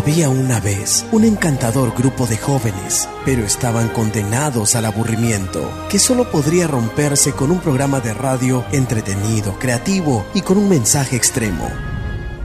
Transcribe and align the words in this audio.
Había 0.00 0.30
una 0.30 0.60
vez 0.60 1.04
un 1.12 1.24
encantador 1.24 1.94
grupo 1.94 2.26
de 2.26 2.38
jóvenes, 2.38 3.06
pero 3.26 3.44
estaban 3.44 3.90
condenados 3.90 4.74
al 4.74 4.86
aburrimiento, 4.86 5.70
que 5.90 5.98
solo 5.98 6.30
podría 6.30 6.66
romperse 6.66 7.32
con 7.32 7.50
un 7.50 7.58
programa 7.60 8.00
de 8.00 8.14
radio 8.14 8.64
entretenido, 8.72 9.58
creativo 9.58 10.24
y 10.32 10.40
con 10.40 10.56
un 10.56 10.70
mensaje 10.70 11.16
extremo. 11.16 11.68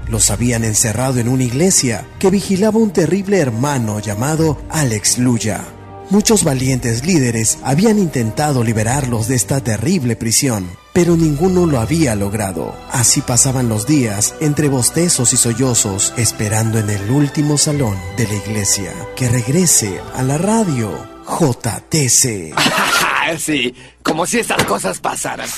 Los 0.09 0.31
habían 0.31 0.65
encerrado 0.65 1.17
en 1.19 1.29
una 1.29 1.45
iglesia 1.45 2.05
que 2.19 2.29
vigilaba 2.29 2.77
un 2.77 2.91
terrible 2.91 3.39
hermano 3.39 4.01
llamado 4.01 4.57
Alex 4.69 5.17
Luya. 5.17 5.63
Muchos 6.09 6.43
valientes 6.43 7.05
líderes 7.05 7.59
habían 7.63 7.99
intentado 7.99 8.65
liberarlos 8.65 9.29
de 9.29 9.35
esta 9.35 9.61
terrible 9.61 10.17
prisión, 10.17 10.67
pero 10.95 11.17
ninguno 11.17 11.65
lo 11.65 11.81
había 11.81 12.15
logrado. 12.15 12.73
Así 12.89 13.19
pasaban 13.19 13.67
los 13.67 13.85
días 13.85 14.33
entre 14.39 14.69
bostezos 14.69 15.33
y 15.33 15.37
sollozos, 15.37 16.13
esperando 16.15 16.79
en 16.79 16.89
el 16.89 17.11
último 17.11 17.57
salón 17.57 17.97
de 18.15 18.25
la 18.25 18.35
iglesia 18.35 18.93
que 19.17 19.27
regrese 19.27 19.99
a 20.15 20.23
la 20.23 20.37
radio 20.37 20.89
JTC. 21.27 22.55
sí, 23.37 23.75
como 24.01 24.25
si 24.25 24.39
estas 24.39 24.63
cosas 24.63 25.01
pasaran. 25.01 25.49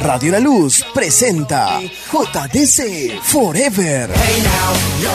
Radio 0.00 0.32
La 0.32 0.40
Luz 0.40 0.84
presenta 0.92 1.80
JDC 1.80 3.20
Forever. 3.22 4.10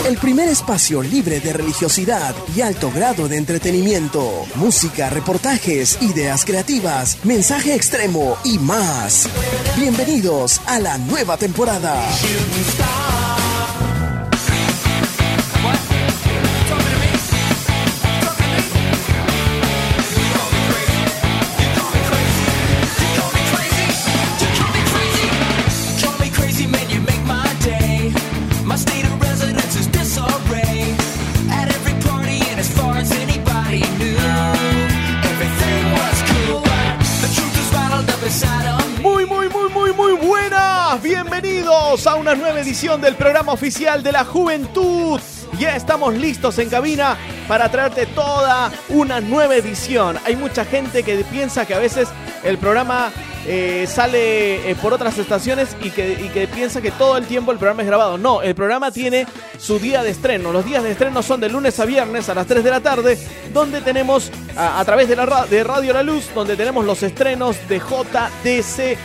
El 0.08 0.18
primer 0.18 0.48
espacio 0.48 1.02
libre 1.02 1.42
de 1.42 1.52
religiosidad 1.52 2.34
y 2.56 2.62
alto 2.62 2.90
grado 2.90 3.28
de 3.28 3.36
entretenimiento. 3.36 4.46
Música, 4.56 5.10
reportajes, 5.10 6.02
ideas 6.02 6.46
creativas, 6.46 7.18
mensaje 7.24 7.76
extremo 7.76 8.38
y 8.46 8.60
más. 8.60 9.28
Bienvenidos 9.78 10.62
a 10.68 10.80
la 10.80 10.98
nueva 10.98 11.36
temporada. 11.36 12.02
Edición 42.70 43.02
del 43.02 43.16
programa 43.16 43.52
oficial 43.52 44.04
de 44.04 44.12
la 44.12 44.24
juventud. 44.24 45.20
Ya 45.58 45.76
estamos 45.76 46.14
listos 46.14 46.60
en 46.60 46.70
cabina 46.70 47.18
para 47.48 47.72
traerte 47.72 48.06
toda 48.06 48.72
una 48.90 49.20
nueva 49.20 49.56
edición. 49.56 50.20
Hay 50.24 50.36
mucha 50.36 50.64
gente 50.66 51.02
que 51.02 51.16
piensa 51.32 51.66
que 51.66 51.74
a 51.74 51.80
veces 51.80 52.10
el 52.44 52.60
programa 52.60 53.12
eh, 53.48 53.88
sale 53.88 54.70
eh, 54.70 54.76
por 54.76 54.94
otras 54.94 55.18
estaciones 55.18 55.76
y 55.82 55.90
que, 55.90 56.48
piensa 56.54 56.80
que 56.80 56.92
todo 56.92 57.18
el 57.18 57.26
tiempo 57.26 57.52
el 57.52 57.58
programa 57.58 57.82
es 57.82 57.88
grabado. 57.88 58.20
No, 58.20 58.44
el 58.44 58.54
programa 58.54 58.92
tiene 58.92 59.26
su 59.58 59.80
día 59.80 60.04
de 60.04 60.12
estreno. 60.12 60.52
Los 60.52 60.64
días 60.64 60.84
de 60.84 60.92
estreno 60.92 61.24
son 61.24 61.40
de 61.40 61.50
lunes 61.50 61.80
a 61.80 61.86
viernes 61.86 62.30
a 62.30 62.36
las 62.36 62.46
3 62.46 62.64
de 62.64 62.70
la 62.70 62.82
tarde, 62.82 63.18
donde 63.52 63.82
tenemos 63.82 64.30
a, 64.56 64.80
a 64.80 64.86
través 64.86 65.10
de, 65.10 65.16
la, 65.16 65.48
de 65.50 65.64
Radio 65.64 65.92
La 65.92 66.04
Luz, 66.04 66.30
donde 66.36 66.56
tenemos 66.56 66.86
los 66.86 67.02
estrenos 67.02 67.58
de 67.68 67.80
JDC 67.80 68.96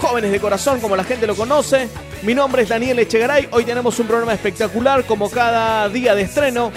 Jóvenes 0.00 0.32
de 0.32 0.40
Corazón, 0.40 0.80
como 0.80 0.96
la 0.96 1.04
gente 1.04 1.28
lo 1.28 1.36
conoce. 1.36 1.88
Mi 2.26 2.34
nombre 2.34 2.62
es 2.62 2.68
Daniel 2.68 2.98
Echegaray. 2.98 3.48
Hoy 3.52 3.64
tenemos 3.64 4.00
un 4.00 4.08
programa 4.08 4.34
espectacular, 4.34 5.04
como 5.04 5.30
cada 5.30 5.88
día 5.88 6.12
de 6.16 6.22
estreno. 6.22 6.72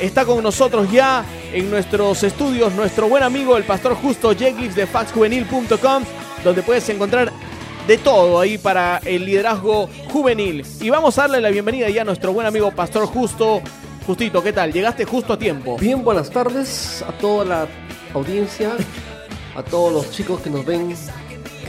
Está 0.00 0.24
con 0.24 0.42
nosotros 0.42 0.90
ya 0.90 1.24
en 1.52 1.70
nuestros 1.70 2.24
estudios 2.24 2.74
nuestro 2.74 3.08
buen 3.08 3.22
amigo, 3.22 3.56
el 3.56 3.62
pastor 3.62 3.94
Justo 3.94 4.34
Jeglix 4.34 4.74
de 4.74 4.88
faxjuvenil.com, 4.88 6.02
donde 6.42 6.62
puedes 6.64 6.88
encontrar 6.88 7.30
de 7.86 7.98
todo 7.98 8.40
ahí 8.40 8.58
para 8.58 9.00
el 9.04 9.24
liderazgo 9.24 9.88
juvenil. 10.10 10.66
Y 10.80 10.90
vamos 10.90 11.16
a 11.16 11.22
darle 11.22 11.42
la 11.42 11.50
bienvenida 11.50 11.88
ya 11.90 12.02
a 12.02 12.04
nuestro 12.04 12.32
buen 12.32 12.48
amigo 12.48 12.72
Pastor 12.72 13.06
Justo. 13.06 13.62
Justito, 14.04 14.42
¿qué 14.42 14.52
tal? 14.52 14.72
Llegaste 14.72 15.04
justo 15.04 15.34
a 15.34 15.38
tiempo. 15.38 15.78
Bien, 15.78 16.02
buenas 16.02 16.28
tardes 16.28 17.04
a 17.06 17.12
toda 17.12 17.44
la 17.44 17.68
audiencia, 18.14 18.72
a 19.54 19.62
todos 19.62 19.92
los 19.92 20.10
chicos 20.10 20.40
que 20.40 20.50
nos 20.50 20.66
ven 20.66 20.90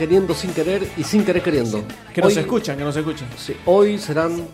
queriendo 0.00 0.34
sin 0.34 0.54
querer 0.54 0.88
y 0.96 1.04
sin 1.04 1.26
querer 1.26 1.42
queriendo. 1.42 1.84
Que 2.14 2.22
nos 2.22 2.34
escuchan, 2.34 2.78
que 2.78 2.84
nos 2.84 2.96
escuchan. 2.96 3.28
Sí, 3.36 3.54
hoy 3.66 3.98
serán 3.98 4.48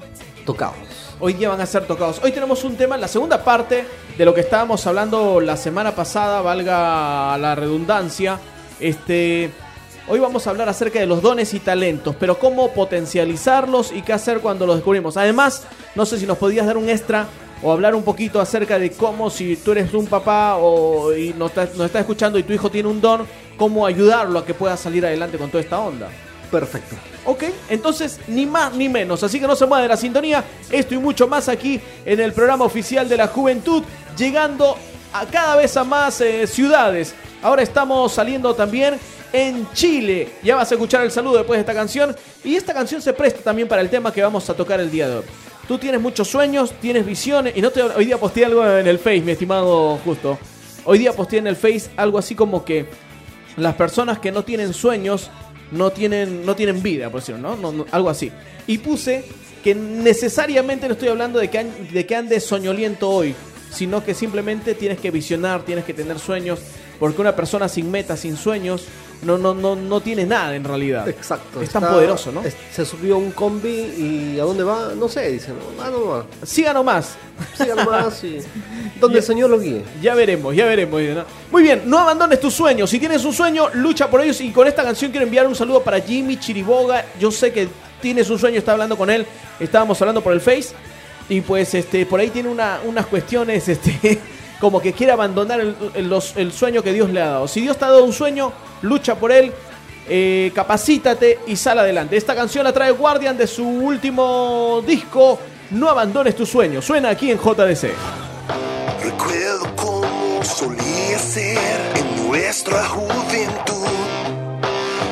tocados. 0.45 1.15
Hoy 1.21 1.35
día 1.35 1.51
van 1.51 1.61
a 1.61 1.67
ser 1.67 1.87
tocados. 1.87 2.21
Hoy 2.25 2.33
tenemos 2.33 2.65
un 2.65 2.75
tema, 2.75 2.97
la 2.97 3.07
segunda 3.07 3.45
parte 3.45 3.87
de 4.19 4.25
lo 4.25 4.35
que 4.35 4.41
estábamos 4.41 4.85
hablando 4.89 5.41
la 5.41 5.57
semana 5.57 5.95
pasada, 5.95 6.41
valga 6.41 7.39
la 7.39 7.55
redundancia. 7.55 8.41
Este, 8.81 9.53
hoy 10.09 10.19
vamos 10.19 10.49
a 10.49 10.51
hablar 10.51 10.69
acerca 10.69 10.99
de 10.99 11.07
los 11.07 11.23
dones 11.23 11.55
y 11.55 11.61
talentos, 11.61 12.17
pero 12.19 12.41
cómo 12.41 12.73
potencializarlos 12.73 13.93
y 13.93 14.03
qué 14.03 14.15
hacer 14.15 14.41
cuando 14.41 14.67
los 14.67 14.75
descubrimos. 14.75 15.17
Además, 15.17 15.63
no 15.95 16.07
sé 16.07 16.19
si 16.19 16.27
nos 16.27 16.39
podías 16.39 16.67
dar 16.67 16.77
un 16.77 16.89
extra 16.89 17.29
o 17.63 17.71
hablar 17.71 17.95
un 17.95 18.03
poquito 18.03 18.41
acerca 18.41 18.81
de 18.81 18.91
cómo 18.91 19.31
si 19.31 19.55
tú 19.55 19.71
eres 19.71 19.95
un 19.95 20.07
papá 20.07 20.57
o 20.57 21.15
y 21.15 21.33
nos 21.35 21.51
está, 21.51 21.67
nos 21.77 21.87
está 21.87 22.01
escuchando 22.01 22.37
y 22.37 22.43
tu 22.43 22.53
hijo 22.53 22.69
tiene 22.69 22.89
un 22.89 23.01
don, 23.01 23.27
cómo 23.57 23.87
ayudarlo 23.87 24.39
a 24.39 24.45
que 24.45 24.55
pueda 24.55 24.77
salir 24.77 25.05
adelante 25.05 25.39
con 25.39 25.51
toda 25.51 25.63
esta 25.63 25.79
onda. 25.79 26.09
Perfecto. 26.51 26.97
Ok, 27.25 27.45
entonces 27.69 28.21
ni 28.29 28.47
más 28.47 28.73
ni 28.75 28.89
menos, 28.89 29.23
así 29.23 29.41
que 29.41 29.47
no 29.47 29.57
se 29.57 29.67
mueva 29.67 29.83
de 29.83 29.89
la 29.89 29.97
sintonía, 29.97 30.45
esto 30.71 30.95
y 30.95 30.99
mucho 30.99 31.27
más 31.27 31.49
aquí 31.49 31.81
en 32.05 32.21
el 32.21 32.33
programa 32.33 32.65
oficial 32.65 33.09
de 33.09 33.17
la 33.17 33.27
juventud, 33.27 33.83
llegando 34.17 34.77
a 35.13 35.27
cada 35.27 35.57
vez 35.57 35.77
a 35.77 35.83
más 35.83 36.21
eh, 36.21 36.47
ciudades. 36.47 37.15
Ahora 37.43 37.63
estamos 37.63 38.13
saliendo 38.13 38.55
también 38.55 38.99
en 39.33 39.69
Chile. 39.73 40.31
Ya 40.43 40.57
vas 40.57 40.71
a 40.71 40.75
escuchar 40.75 41.03
el 41.03 41.11
saludo 41.11 41.39
después 41.39 41.59
de 41.59 41.61
esta 41.63 41.75
canción. 41.75 42.15
Y 42.45 42.55
esta 42.55 42.73
canción 42.73 43.03
se 43.03 43.13
presta 43.13 43.41
también 43.41 43.69
para 43.69 43.83
el 43.83 43.91
tema 43.91 44.13
que 44.13 44.23
vamos 44.23 44.49
a 44.49 44.55
tocar 44.55 44.81
el 44.81 44.91
día 44.91 45.09
de 45.09 45.17
hoy. 45.17 45.25
Tú 45.69 45.79
tienes 45.79 46.01
muchos 46.01 46.29
sueños, 46.29 46.73
tienes 46.81 47.05
visiones. 47.05 47.57
Y 47.57 47.61
no 47.61 47.71
te, 47.71 47.83
hoy 47.83 48.07
día 48.07 48.19
posteé 48.19 48.45
algo 48.47 48.67
en 48.67 48.87
el 48.87 48.99
Face, 48.99 49.21
mi 49.21 49.33
estimado 49.33 49.99
Justo. 50.05 50.39
Hoy 50.85 50.99
día 50.99 51.13
posteé 51.13 51.41
en 51.41 51.49
el 51.49 51.57
Face 51.57 51.91
algo 51.97 52.19
así 52.19 52.35
como 52.35 52.65
que 52.65 52.87
las 53.57 53.75
personas 53.75 54.19
que 54.19 54.33
no 54.33 54.45
tienen 54.45 54.73
sueños 54.73 55.31
no 55.73 55.91
tienen, 55.91 56.45
no 56.47 56.55
tienen 56.55 56.83
vida, 56.83 57.11
por 57.11 57.21
decirlo, 57.21 57.57
¿no? 57.57 57.87
Algo 57.91 58.11
así. 58.11 58.31
Y 58.67 58.79
puse 58.79 59.25
que 59.65 59.75
necesariamente 59.75 60.87
no 60.87 60.95
estoy 60.95 61.09
hablando 61.09 61.39
de 61.39 61.49
que, 61.49 61.65
de 61.65 62.07
que 62.07 62.15
andes 62.15 62.45
soñoliento 62.45 63.11
hoy, 63.11 63.35
sino 63.73 64.05
que 64.05 64.15
simplemente 64.15 64.75
tienes 64.75 64.99
que 64.99 65.11
visionar, 65.11 65.65
tienes 65.65 65.85
que 65.85 65.93
tener 65.93 66.19
sueños, 66.19 66.61
porque 66.99 67.21
una 67.21 67.35
persona 67.35 67.69
sin 67.69 67.91
metas, 67.91 68.21
sin 68.21 68.37
sueños, 68.37 68.87
no, 69.23 69.39
no, 69.39 69.55
no, 69.55 69.77
no 69.77 70.01
tiene 70.01 70.27
nada 70.27 70.55
en 70.55 70.65
realidad. 70.65 71.09
Exacto. 71.09 71.63
Es 71.63 71.71
tan 71.71 71.83
poderoso, 71.89 72.33
¿no? 72.33 72.43
se 72.73 72.85
subió 72.85 73.17
un 73.17 73.33
combi 73.33 73.71
y 73.71 74.39
¿a 74.41 74.45
dónde 74.45 74.63
va? 74.63 74.93
No 74.95 75.09
sé, 75.09 75.31
dice. 75.31 75.53
Ah, 75.81 75.89
no 75.91 76.07
va. 76.07 76.27
Siga 76.45 76.73
nomás. 76.73 77.17
Siga 77.57 77.75
nomás 77.75 78.23
y 78.25 78.39
donde 79.01 79.19
el 79.19 79.25
Señor 79.25 79.51
lo 79.51 79.59
guíe. 79.59 79.83
Ya 80.03 80.15
veremos, 80.15 80.55
ya 80.55 80.67
veremos. 80.67 81.01
Muy 81.51 81.63
bien, 81.63 81.83
no 81.87 81.99
abandones 81.99 82.41
tus 82.41 82.55
sueños. 82.55 82.91
Si 82.91 82.99
tienes 82.99 83.25
un 83.25 83.33
sueño, 83.33 83.69
lucha 83.75 84.11
por 84.11 84.21
ellos. 84.21 84.41
Y 84.41 84.51
con 84.51 84.67
esta 84.67 84.83
canción 84.83 85.11
quiero 85.11 85.25
enviar 85.25 85.47
un 85.47 85.55
saludo 85.55 85.83
para 85.83 86.01
Jimmy 86.01 86.39
Chiriboga. 86.39 87.07
Yo 87.19 87.31
sé 87.31 87.53
que 87.53 87.69
tienes 88.01 88.29
un 88.29 88.39
sueño, 88.39 88.59
está 88.59 88.73
hablando 88.73 88.97
con 88.97 89.11
él. 89.11 89.27
Estábamos 89.59 90.01
hablando 90.01 90.23
por 90.23 90.33
el 90.33 90.41
Face. 90.41 90.75
Y 91.29 91.41
pues 91.41 91.75
este, 91.75 92.07
por 92.07 92.21
ahí 92.21 92.31
tiene 92.31 92.49
una, 92.49 92.81
unas 92.85 93.07
cuestiones, 93.07 93.69
este, 93.69 94.21
como 94.61 94.81
que 94.81 94.93
quiere 94.93 95.13
abandonar 95.13 95.61
el, 95.61 96.53
sueño 96.53 96.83
que 96.83 96.93
Dios 96.93 97.11
le 97.11 97.21
ha 97.21 97.27
dado. 97.27 97.49
Si 97.49 97.61
Dios 97.61 97.77
te 97.77 97.85
ha 97.85 97.89
dado 97.89 98.05
un 98.05 98.13
sueño, 98.13 98.53
lucha 98.83 99.15
por 99.15 99.33
él, 99.33 99.53
eh, 100.09 100.51
capacítate 100.55 101.41
y 101.47 101.57
sal 101.57 101.79
adelante. 101.79 102.17
Esta 102.17 102.35
canción 102.35 102.65
la 102.65 102.73
trae 102.73 102.91
Guardian 102.91 103.37
de 103.37 103.47
su 103.47 103.67
último 103.67 104.83
disco, 104.87 105.39
No 105.71 105.89
abandones 105.89 106.37
tu 106.37 106.47
sueño. 106.47 106.81
Suena 106.81 107.11
aquí 107.11 107.31
en 107.31 107.39
JDC. 107.39 107.93
Recuerdo 109.03 109.75
cómo 109.75 110.45
solía 110.45 111.19
ser 111.19 111.59
en 111.97 112.29
nuestra 112.29 112.85
juventud, 112.85 113.89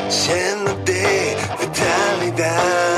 lleno 0.08 0.74
de 0.84 1.36
vitalidad. 1.60 2.93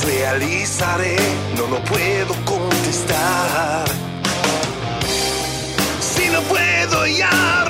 Realizaré, 0.00 1.16
no 1.54 1.66
lo 1.66 1.84
puedo 1.84 2.34
contestar. 2.46 3.84
Si 6.00 6.28
no 6.30 6.40
puedo 6.42 7.02
hallar 7.02 7.61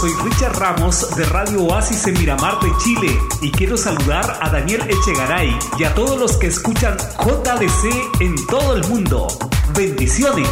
soy 0.00 0.12
Richard 0.24 0.58
Ramos 0.58 1.16
de 1.16 1.24
Radio 1.24 1.62
Oasis 1.62 2.06
en 2.06 2.18
Miramar 2.18 2.60
de 2.60 2.70
Chile 2.82 3.18
y 3.40 3.50
quiero 3.50 3.78
saludar 3.78 4.38
a 4.42 4.50
Daniel 4.50 4.82
Echegaray 4.90 5.58
y 5.78 5.84
a 5.84 5.94
todos 5.94 6.18
los 6.18 6.36
que 6.36 6.48
escuchan 6.48 6.96
JDC 7.18 8.20
en 8.20 8.34
todo 8.46 8.76
el 8.76 8.86
mundo. 8.88 9.26
Bendiciones. 9.74 10.48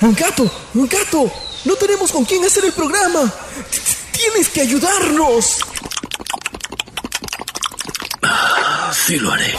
¡Un 0.00 0.14
gato! 0.14 0.50
¡Un 0.74 0.88
gato! 0.88 1.30
No 1.64 1.74
tenemos 1.76 2.10
con 2.10 2.24
quién 2.24 2.44
hacer 2.44 2.64
el 2.64 2.72
programa. 2.72 3.32
Tienes 4.12 4.48
que 4.48 4.62
ayudarnos. 4.62 5.58
Sí 9.06 9.18
lo 9.18 9.30
haré. 9.30 9.54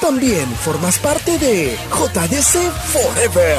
También 0.00 0.46
formas 0.56 0.98
parte 0.98 1.38
de 1.38 1.76
JDC 1.90 2.70
Forever. 2.92 3.58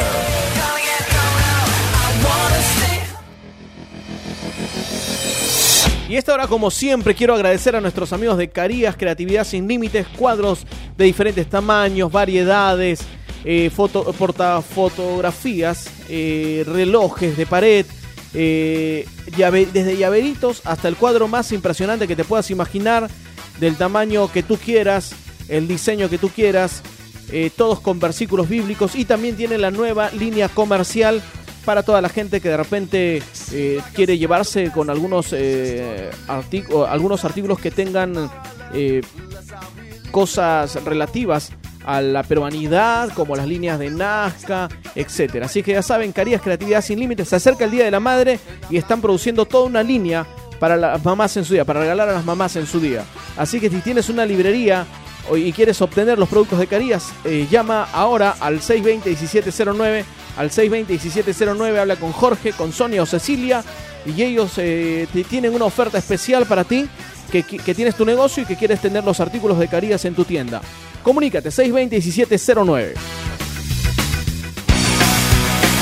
Y 6.09 6.15
esta 6.15 6.33
hora, 6.33 6.47
como 6.47 6.71
siempre, 6.71 7.15
quiero 7.15 7.33
agradecer 7.33 7.75
a 7.75 7.81
nuestros 7.81 8.13
amigos 8.13 8.37
de 8.37 8.49
Carías 8.49 8.95
Creatividad 8.95 9.45
Sin 9.45 9.67
Límites, 9.67 10.07
cuadros 10.17 10.65
de 10.95 11.05
diferentes 11.05 11.49
tamaños, 11.49 12.11
variedades, 12.11 13.01
eh, 13.43 13.69
foto, 13.69 14.03
portafotografías, 14.13 15.89
eh, 16.07 16.63
relojes 16.65 17.35
de 17.35 17.45
pared, 17.45 17.85
eh, 18.33 19.05
desde 19.73 19.97
llaveritos 19.97 20.61
hasta 20.63 20.87
el 20.87 20.95
cuadro 20.95 21.27
más 21.27 21.51
impresionante 21.51 22.07
que 22.07 22.15
te 22.15 22.23
puedas 22.23 22.49
imaginar, 22.51 23.09
del 23.59 23.75
tamaño 23.75 24.31
que 24.31 24.43
tú 24.43 24.57
quieras, 24.57 25.13
el 25.49 25.67
diseño 25.67 26.09
que 26.09 26.17
tú 26.17 26.29
quieras, 26.29 26.81
eh, 27.31 27.51
todos 27.55 27.79
con 27.81 27.99
versículos 27.99 28.47
bíblicos 28.47 28.95
y 28.95 29.05
también 29.05 29.35
tiene 29.35 29.57
la 29.57 29.71
nueva 29.71 30.09
línea 30.11 30.47
comercial 30.49 31.21
para 31.65 31.83
toda 31.83 32.01
la 32.01 32.07
gente 32.07 32.39
que 32.39 32.47
de 32.47 32.57
repente 32.57 33.21
eh, 33.51 33.81
quiere 33.93 34.17
llevarse 34.17 34.71
con 34.71 34.89
algunos, 34.89 35.33
eh, 35.33 36.09
algunos 36.89 37.25
artículos 37.25 37.59
que 37.59 37.71
tengan 37.71 38.31
cosas 40.11 40.81
relativas 40.85 41.51
a 41.85 42.01
la 42.01 42.23
peruanidad, 42.23 43.09
como 43.13 43.35
las 43.35 43.47
líneas 43.47 43.79
de 43.79 43.89
Nazca, 43.89 44.67
etcétera. 44.93 45.45
Así 45.45 45.63
que 45.63 45.71
ya 45.71 45.81
saben, 45.81 46.11
Carías 46.11 46.41
Creatividad 46.41 46.81
Sin 46.81 46.99
Límites, 46.99 47.29
se 47.29 47.37
acerca 47.37 47.65
el 47.65 47.71
Día 47.71 47.85
de 47.85 47.91
la 47.91 48.01
Madre 48.01 48.39
y 48.69 48.77
están 48.77 49.01
produciendo 49.01 49.45
toda 49.45 49.65
una 49.65 49.83
línea 49.83 50.25
para 50.59 50.75
las 50.75 51.03
mamás 51.03 51.37
en 51.37 51.45
su 51.45 51.53
día, 51.53 51.65
para 51.65 51.81
regalar 51.81 52.09
a 52.09 52.13
las 52.13 52.25
mamás 52.25 52.55
en 52.55 52.67
su 52.67 52.79
día. 52.79 53.03
Así 53.37 53.59
que 53.59 53.69
si 53.69 53.77
tienes 53.79 54.09
una 54.09 54.25
librería 54.25 54.85
y 55.35 55.51
quieres 55.51 55.81
obtener 55.81 56.17
los 56.19 56.29
productos 56.29 56.59
de 56.59 56.67
Carías, 56.67 57.09
eh, 57.25 57.47
llama 57.49 57.87
ahora 57.91 58.35
al 58.39 58.61
620-1709, 58.61 60.05
al 60.37 60.49
620-1709, 60.51 61.79
habla 61.79 61.95
con 61.97 62.11
Jorge, 62.13 62.53
con 62.53 62.71
Sonia 62.71 63.01
o 63.03 63.05
Cecilia 63.05 63.63
y 64.05 64.21
ellos 64.21 64.51
eh, 64.57 65.07
tienen 65.29 65.53
una 65.53 65.65
oferta 65.65 65.97
especial 65.97 66.45
para 66.45 66.63
ti 66.63 66.87
que, 67.31 67.43
que- 67.43 67.57
que 67.57 67.75
tienes 67.75 67.95
tu 67.95 68.05
negocio 68.05 68.43
y 68.43 68.45
que 68.45 68.55
quieres 68.55 68.79
tener 68.79 69.03
los 69.03 69.19
artículos 69.19 69.59
de 69.59 69.67
Carías 69.67 70.05
en 70.05 70.13
tu 70.15 70.23
tienda. 70.23 70.61
Comunícate 71.03 71.49
620-1709. 71.49 72.93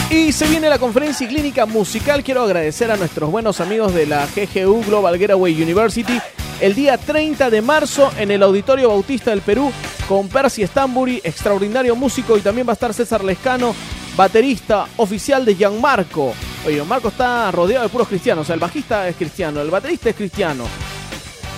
Y 0.10 0.32
se 0.32 0.48
viene 0.48 0.70
la 0.70 0.78
conferencia 0.80 1.26
y 1.26 1.30
clínica 1.30 1.66
musical. 1.66 2.24
Quiero 2.24 2.44
agradecer 2.44 2.90
a 2.92 2.96
nuestros 2.96 3.30
buenos 3.32 3.60
amigos 3.60 3.94
de 3.94 4.06
la 4.06 4.28
GGU 4.28 4.84
Global 4.86 5.18
Getaway 5.18 5.62
University. 5.62 6.20
El 6.62 6.74
día 6.74 6.98
30 6.98 7.50
de 7.50 7.62
marzo 7.62 8.12
en 8.18 8.32
el 8.32 8.42
Auditorio 8.42 8.88
Bautista 8.88 9.32
del 9.32 9.42
Perú 9.42 9.72
con 10.08 10.30
Percy 10.30 10.66
Stamburi, 10.66 11.20
extraordinario 11.24 11.96
músico. 11.96 12.38
Y 12.38 12.42
también 12.42 12.66
va 12.66 12.72
a 12.72 12.74
estar 12.74 12.94
César 12.94 13.24
Lescano, 13.24 13.76
baterista 14.16 14.88
oficial 14.98 15.44
de 15.44 15.56
Gianmarco. 15.56 16.34
Oye, 16.66 16.82
Marco 16.84 17.10
está 17.10 17.52
rodeado 17.52 17.84
de 17.84 17.90
puros 17.90 18.08
cristianos. 18.08 18.44
O 18.44 18.46
sea, 18.46 18.56
el 18.56 18.62
bajista 18.62 19.08
es 19.10 19.18
cristiano, 19.18 19.62
el 19.62 19.70
baterista 19.70 20.10
es 20.10 20.16
cristiano. 20.16 20.66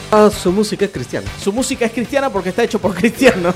Ah, 0.10 0.30
su 0.30 0.54
música 0.54 0.86
es 0.86 0.92
cristiana. 0.92 1.30
Su 1.42 1.52
música 1.52 1.86
es 1.86 1.92
cristiana 1.92 2.30
porque 2.30 2.50
está 2.50 2.64
hecho 2.64 2.80
por 2.80 2.96
cristianos. 2.96 3.54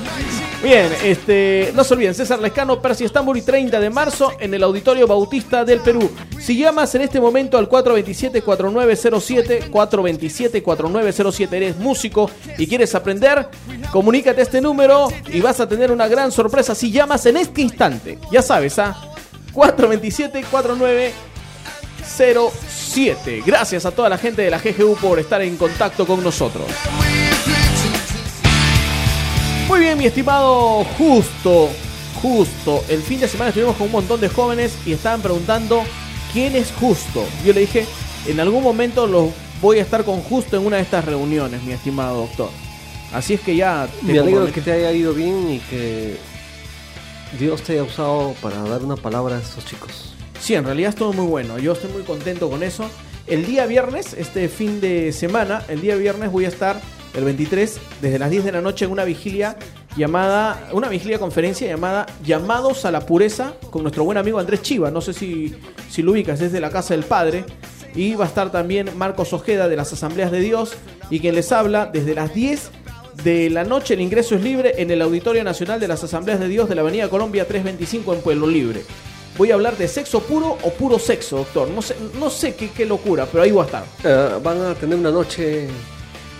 Bien, 0.62 0.91
este, 1.03 1.72
no 1.74 1.84
se 1.84 1.93
olviden, 1.93 2.13
César 2.13 2.39
Lescano, 2.39 2.81
Percy 2.81 3.05
Estambul 3.05 3.38
y 3.38 3.41
30 3.41 3.79
de 3.79 3.89
marzo 3.89 4.34
en 4.39 4.53
el 4.53 4.62
Auditorio 4.62 5.08
Bautista 5.08 5.65
del 5.65 5.79
Perú. 5.79 6.12
Si 6.39 6.58
llamas 6.58 6.93
en 6.93 7.01
este 7.01 7.20
momento 7.20 7.58
al 7.58 7.67
427-4907, 7.67 9.72
427-4907, 9.72 11.53
eres 11.53 11.77
músico 11.77 12.29
y 12.58 12.67
quieres 12.67 12.93
aprender, 12.93 13.48
comunícate 13.91 14.41
este 14.41 14.62
número 14.62 15.08
y 15.27 15.41
vas 15.41 15.60
a 15.62 15.67
tener 15.67 15.91
una 15.91 16.08
gran 16.08 16.31
sorpresa 16.31 16.75
si 16.75 16.91
llamas 16.91 17.25
en 17.25 17.38
este 17.38 17.62
instante. 17.62 18.20
Ya 18.31 18.41
sabes, 18.41 18.77
¿ah? 18.77 18.96
427-4907. 19.53 21.30
07. 22.12 23.44
Gracias 23.46 23.86
a 23.86 23.91
toda 23.91 24.10
la 24.10 24.18
gente 24.18 24.41
de 24.41 24.50
la 24.50 24.60
GGU 24.60 24.96
por 24.98 25.20
estar 25.20 25.41
en 25.41 25.58
contacto 25.58 26.06
con 26.06 26.24
nosotros. 26.24 26.68
Muy 29.68 29.80
bien, 29.80 29.98
mi 29.98 30.06
estimado 30.06 30.84
Justo. 30.98 31.70
Justo. 32.22 32.84
El 32.89 33.01
fin 33.01 33.20
de 33.20 33.27
semana 33.27 33.50
estuvimos 33.50 33.77
con 33.77 33.88
un 33.88 33.94
montón 33.94 34.20
de 34.20 34.30
jóvenes 34.30 34.77
y 34.86 34.94
estaban 34.94 35.22
preguntando 35.22 35.84
quién 36.34 36.56
es 36.56 36.72
Justo. 36.80 37.24
Yo 37.46 37.53
le 37.53 37.62
dije, 37.62 37.86
en 38.27 38.39
algún 38.39 38.63
momento 38.63 39.08
los 39.08 39.30
voy 39.62 39.80
a 39.80 39.82
estar 39.82 40.03
con 40.03 40.22
Justo 40.22 40.58
en 40.58 40.65
una 40.65 40.75
de 40.77 40.84
estas 40.84 41.06
reuniones, 41.06 41.63
mi 41.63 41.72
estimado 41.72 42.22
doctor. 42.22 42.50
Así 43.13 43.36
es 43.36 43.41
que 43.41 43.56
ya... 43.56 43.88
te 44.06 44.13
Me 44.13 44.20
alegro 44.20 44.51
que 44.51 44.62
te 44.62 44.72
haya 44.72 44.91
ido 44.91 45.13
bien 45.13 45.51
y 45.51 45.60
que 45.60 46.18
Dios 47.39 47.62
te 47.62 47.74
haya 47.74 47.84
usado 47.84 48.36
para 48.41 48.62
dar 48.63 48.84
una 48.84 48.96
palabra 48.96 49.38
a 49.38 49.39
estos 49.39 49.65
chicos. 49.65 50.13
Sí, 50.41 50.55
en 50.55 50.65
realidad 50.65 50.89
estuvo 50.89 51.13
muy 51.13 51.27
bueno. 51.27 51.60
Yo 51.60 51.74
estoy 51.74 51.91
muy 51.91 52.01
contento 52.01 52.50
con 52.50 52.63
eso. 52.63 52.89
El 53.27 53.45
día 53.45 53.67
viernes, 53.67 54.15
este 54.17 54.50
fin 54.50 54.81
de 54.81 55.13
semana, 55.13 55.63
el 55.67 55.81
día 55.81 55.95
viernes 55.95 56.31
voy 56.31 56.45
a 56.45 56.48
estar 56.48 56.81
el 57.13 57.24
23 57.24 57.79
desde 58.01 58.17
las 58.17 58.31
10 58.31 58.45
de 58.45 58.51
la 58.53 58.62
noche 58.62 58.86
en 58.86 58.91
una 58.91 59.03
vigilia 59.03 59.55
llamada, 59.95 60.69
una 60.74 60.89
vigilia 60.89 61.19
conferencia 61.19 61.67
llamada 61.67 62.07
Llamados 62.25 62.86
a 62.86 62.91
la 62.91 63.05
Pureza 63.05 63.53
con 63.69 63.83
nuestro 63.83 64.03
buen 64.03 64.17
amigo 64.17 64.39
Andrés 64.39 64.63
Chiva. 64.63 64.89
No 64.89 65.00
sé 65.00 65.13
si, 65.13 65.55
si 65.91 66.01
lo 66.01 66.13
ubicas, 66.13 66.41
es 66.41 66.51
de 66.51 66.60
la 66.60 66.71
Casa 66.71 66.95
del 66.95 67.03
Padre. 67.03 67.45
Y 67.93 68.15
va 68.15 68.25
a 68.25 68.27
estar 68.27 68.51
también 68.51 68.89
Marcos 68.98 69.33
Ojeda 69.33 69.67
de 69.67 69.75
las 69.75 69.93
Asambleas 69.93 70.31
de 70.31 70.39
Dios 70.39 70.74
y 71.12 71.19
quien 71.19 71.36
les 71.36 71.51
habla 71.51 71.86
desde 71.86 72.15
las 72.15 72.33
10 72.33 72.71
de 73.24 73.51
la 73.51 73.63
noche. 73.63 73.93
El 73.93 74.01
ingreso 74.01 74.33
es 74.33 74.41
libre 74.41 74.74
en 74.77 74.89
el 74.89 75.03
Auditorio 75.03 75.43
Nacional 75.43 75.79
de 75.79 75.88
las 75.88 76.03
Asambleas 76.03 76.39
de 76.39 76.48
Dios 76.48 76.67
de 76.67 76.74
la 76.74 76.81
Avenida 76.81 77.10
Colombia 77.10 77.48
325 77.48 78.15
en 78.15 78.21
Pueblo 78.21 78.48
Libre. 78.48 78.81
Voy 79.41 79.50
a 79.50 79.55
hablar 79.55 79.75
de 79.75 79.88
sexo 79.88 80.21
puro 80.21 80.55
o 80.62 80.71
puro 80.71 81.00
sexo, 81.00 81.38
doctor. 81.38 81.67
No 81.67 81.81
sé, 81.81 81.95
no 82.19 82.29
sé 82.29 82.53
qué, 82.53 82.69
qué 82.69 82.86
locura, 82.86 83.25
pero 83.25 83.43
ahí 83.43 83.50
voy 83.50 83.63
a 83.63 83.65
estar. 83.65 83.83
Eh, 84.03 84.39
van 84.43 84.62
a 84.62 84.75
tener 84.75 85.00
una 85.00 85.10
noche 85.10 85.67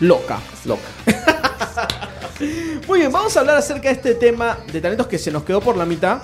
Loca. 0.02 0.40
loca. 0.66 0.84
Muy 2.88 3.00
bien, 3.00 3.12
vamos 3.12 3.36
a 3.36 3.40
hablar 3.40 3.56
acerca 3.56 3.90
de 3.90 3.96
este 3.96 4.14
tema 4.14 4.60
de 4.72 4.80
talentos 4.80 5.08
que 5.08 5.18
se 5.18 5.32
nos 5.32 5.42
quedó 5.42 5.62
por 5.62 5.78
la 5.78 5.86
mitad. 5.88 6.22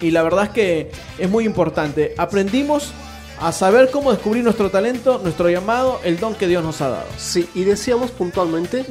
Y 0.00 0.10
la 0.10 0.24
verdad 0.24 0.46
es 0.46 0.50
que 0.50 0.90
es 1.18 1.30
muy 1.30 1.44
importante. 1.44 2.16
Aprendimos 2.18 2.90
a 3.38 3.52
saber 3.52 3.88
cómo 3.92 4.10
descubrir 4.10 4.42
nuestro 4.42 4.72
talento, 4.72 5.20
nuestro 5.22 5.48
llamado, 5.50 6.00
el 6.02 6.18
don 6.18 6.34
que 6.34 6.48
Dios 6.48 6.64
nos 6.64 6.80
ha 6.80 6.88
dado. 6.88 7.06
Sí, 7.16 7.48
y 7.54 7.62
decíamos 7.62 8.10
puntualmente 8.10 8.84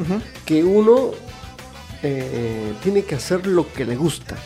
que 0.45 0.63
uno 0.63 1.11
eh, 2.03 2.71
tiene 2.81 3.03
que 3.03 3.15
hacer 3.15 3.47
lo 3.47 3.69
que 3.73 3.83
le 3.83 3.97
gusta. 3.97 4.37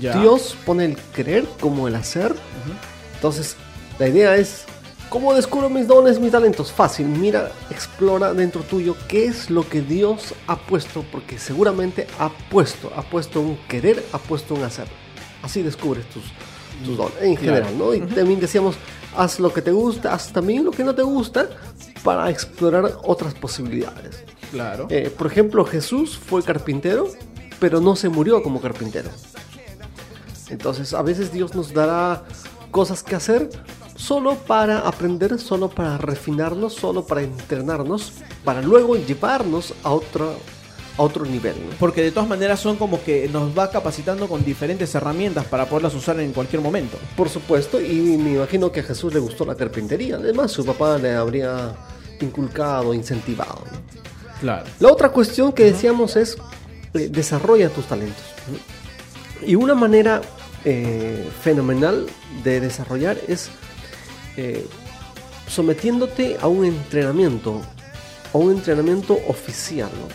Ya. 0.00 0.18
Dios 0.18 0.56
pone 0.64 0.84
el 0.84 0.96
querer 0.96 1.44
como 1.60 1.88
el 1.88 1.94
hacer. 1.94 2.34
Entonces, 3.14 3.56
la 3.98 4.08
idea 4.08 4.36
es, 4.36 4.64
¿cómo 5.08 5.34
descubro 5.34 5.68
mis 5.70 5.86
dones, 5.86 6.18
mis 6.18 6.32
talentos? 6.32 6.72
Fácil, 6.72 7.06
mira, 7.06 7.52
explora 7.70 8.32
dentro 8.32 8.62
tuyo 8.62 8.96
qué 9.08 9.26
es 9.26 9.50
lo 9.50 9.68
que 9.68 9.80
Dios 9.80 10.34
ha 10.46 10.56
puesto, 10.56 11.04
porque 11.12 11.38
seguramente 11.38 12.06
ha 12.18 12.30
puesto, 12.50 12.90
ha 12.96 13.02
puesto 13.02 13.40
un 13.40 13.56
querer, 13.68 14.04
ha 14.12 14.18
puesto 14.18 14.54
un 14.54 14.64
hacer. 14.64 14.86
Así 15.42 15.62
descubres 15.62 16.06
tus, 16.06 16.24
tus 16.84 16.96
dones, 16.96 17.14
en 17.20 17.36
general, 17.36 17.76
¿no? 17.76 17.94
Y 17.94 18.00
también 18.00 18.40
decíamos, 18.40 18.76
haz 19.16 19.38
lo 19.38 19.52
que 19.52 19.62
te 19.62 19.72
gusta, 19.72 20.14
haz 20.14 20.32
también 20.32 20.64
lo 20.64 20.70
que 20.70 20.84
no 20.84 20.94
te 20.94 21.02
gusta 21.02 21.48
para 22.02 22.30
explorar 22.30 22.92
otras 23.04 23.34
posibilidades. 23.34 24.24
Claro. 24.50 24.86
Eh, 24.90 25.10
por 25.16 25.26
ejemplo, 25.26 25.64
Jesús 25.64 26.18
fue 26.18 26.42
carpintero, 26.42 27.08
pero 27.58 27.80
no 27.80 27.96
se 27.96 28.08
murió 28.08 28.42
como 28.42 28.60
carpintero. 28.60 29.10
Entonces, 30.52 30.92
a 30.94 31.02
veces 31.02 31.32
Dios 31.32 31.54
nos 31.54 31.72
dará 31.72 32.24
cosas 32.70 33.02
que 33.02 33.14
hacer 33.14 33.50
solo 33.96 34.34
para 34.34 34.80
aprender, 34.80 35.38
solo 35.38 35.68
para 35.68 35.98
refinarnos, 35.98 36.74
solo 36.74 37.04
para 37.06 37.22
entrenarnos, 37.22 38.12
para 38.44 38.60
luego 38.60 38.96
llevarnos 38.96 39.74
a 39.82 39.90
otro, 39.90 40.34
a 40.98 41.02
otro 41.02 41.24
nivel. 41.24 41.54
¿no? 41.54 41.76
Porque 41.78 42.02
de 42.02 42.10
todas 42.10 42.28
maneras 42.28 42.60
son 42.60 42.76
como 42.76 43.02
que 43.02 43.28
nos 43.28 43.56
va 43.56 43.70
capacitando 43.70 44.28
con 44.28 44.44
diferentes 44.44 44.94
herramientas 44.94 45.44
para 45.46 45.66
poderlas 45.66 45.94
usar 45.94 46.18
en 46.20 46.32
cualquier 46.32 46.60
momento. 46.60 46.98
Por 47.16 47.28
supuesto, 47.28 47.80
y 47.80 48.18
me 48.18 48.34
imagino 48.34 48.72
que 48.72 48.80
a 48.80 48.82
Jesús 48.82 49.14
le 49.14 49.20
gustó 49.20 49.44
la 49.44 49.54
carpintería. 49.54 50.16
Además, 50.16 50.50
su 50.52 50.64
papá 50.64 50.98
le 50.98 51.14
habría 51.14 51.74
inculcado, 52.20 52.92
incentivado. 52.94 53.62
¿no? 53.70 54.02
Claro. 54.40 54.64
La 54.80 54.90
otra 54.90 55.10
cuestión 55.10 55.52
que 55.52 55.64
decíamos 55.64 56.16
es 56.16 56.36
eh, 56.94 57.08
desarrolla 57.10 57.68
tus 57.68 57.86
talentos. 57.86 58.24
¿no? 58.50 59.46
Y 59.46 59.54
una 59.54 59.74
manera 59.74 60.20
eh, 60.64 61.28
fenomenal 61.42 62.06
de 62.44 62.60
desarrollar 62.60 63.18
es 63.28 63.48
eh, 64.36 64.66
sometiéndote 65.48 66.36
a 66.40 66.46
un 66.48 66.64
entrenamiento, 66.64 67.60
a 68.32 68.38
un 68.38 68.52
entrenamiento 68.52 69.18
oficial. 69.28 69.90
¿no? 70.00 70.08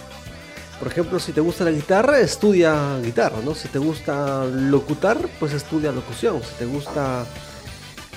Por 0.80 0.88
ejemplo, 0.92 1.20
si 1.20 1.32
te 1.32 1.42
gusta 1.42 1.64
la 1.64 1.72
guitarra, 1.72 2.20
estudia 2.20 3.00
guitarra, 3.04 3.38
¿no? 3.44 3.56
Si 3.56 3.68
te 3.68 3.80
gusta 3.80 4.46
locutar, 4.46 5.18
pues 5.40 5.54
estudia 5.54 5.92
locución. 5.92 6.42
Si 6.44 6.54
te 6.60 6.66
gusta... 6.66 7.26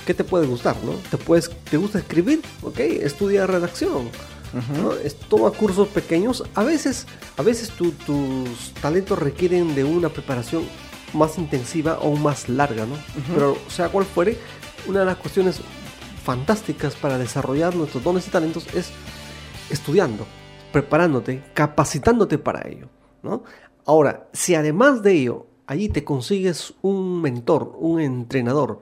¿Qué 0.05 0.13
te 0.15 0.23
puede 0.23 0.47
gustar, 0.47 0.75
no? 0.83 0.93
¿Te, 1.11 1.17
puedes, 1.17 1.49
¿Te 1.69 1.77
gusta 1.77 1.99
escribir? 1.99 2.41
Ok, 2.63 2.79
estudia 2.79 3.45
redacción. 3.47 4.09
¿no? 4.81 4.93
Es- 4.93 5.15
toma 5.15 5.49
cursos 5.51 5.87
pequeños. 5.89 6.43
A 6.55 6.63
veces, 6.63 7.05
a 7.37 7.41
veces 7.43 7.69
tu- 7.69 7.91
tus 7.91 8.73
talentos 8.81 9.17
requieren 9.19 9.73
de 9.75 9.83
una 9.83 10.09
preparación 10.09 10.63
más 11.13 11.37
intensiva 11.37 11.99
o 11.99 12.15
más 12.15 12.49
larga, 12.49 12.85
¿no? 12.85 12.95
Pero 13.33 13.57
sea 13.67 13.89
cual 13.89 14.05
fuere, 14.05 14.37
una 14.87 15.01
de 15.01 15.05
las 15.05 15.17
cuestiones 15.17 15.61
fantásticas 16.23 16.95
para 16.95 17.17
desarrollar 17.17 17.75
nuestros 17.75 18.03
dones 18.03 18.27
y 18.27 18.31
talentos 18.31 18.67
es 18.73 18.91
estudiando, 19.69 20.25
preparándote, 20.71 21.43
capacitándote 21.53 22.37
para 22.37 22.67
ello, 22.67 22.89
¿no? 23.23 23.43
Ahora, 23.85 24.29
si 24.33 24.55
además 24.55 25.01
de 25.01 25.13
ello 25.13 25.47
allí 25.67 25.89
te 25.89 26.03
consigues 26.03 26.73
un 26.81 27.21
mentor, 27.21 27.75
un 27.79 28.01
entrenador, 28.01 28.81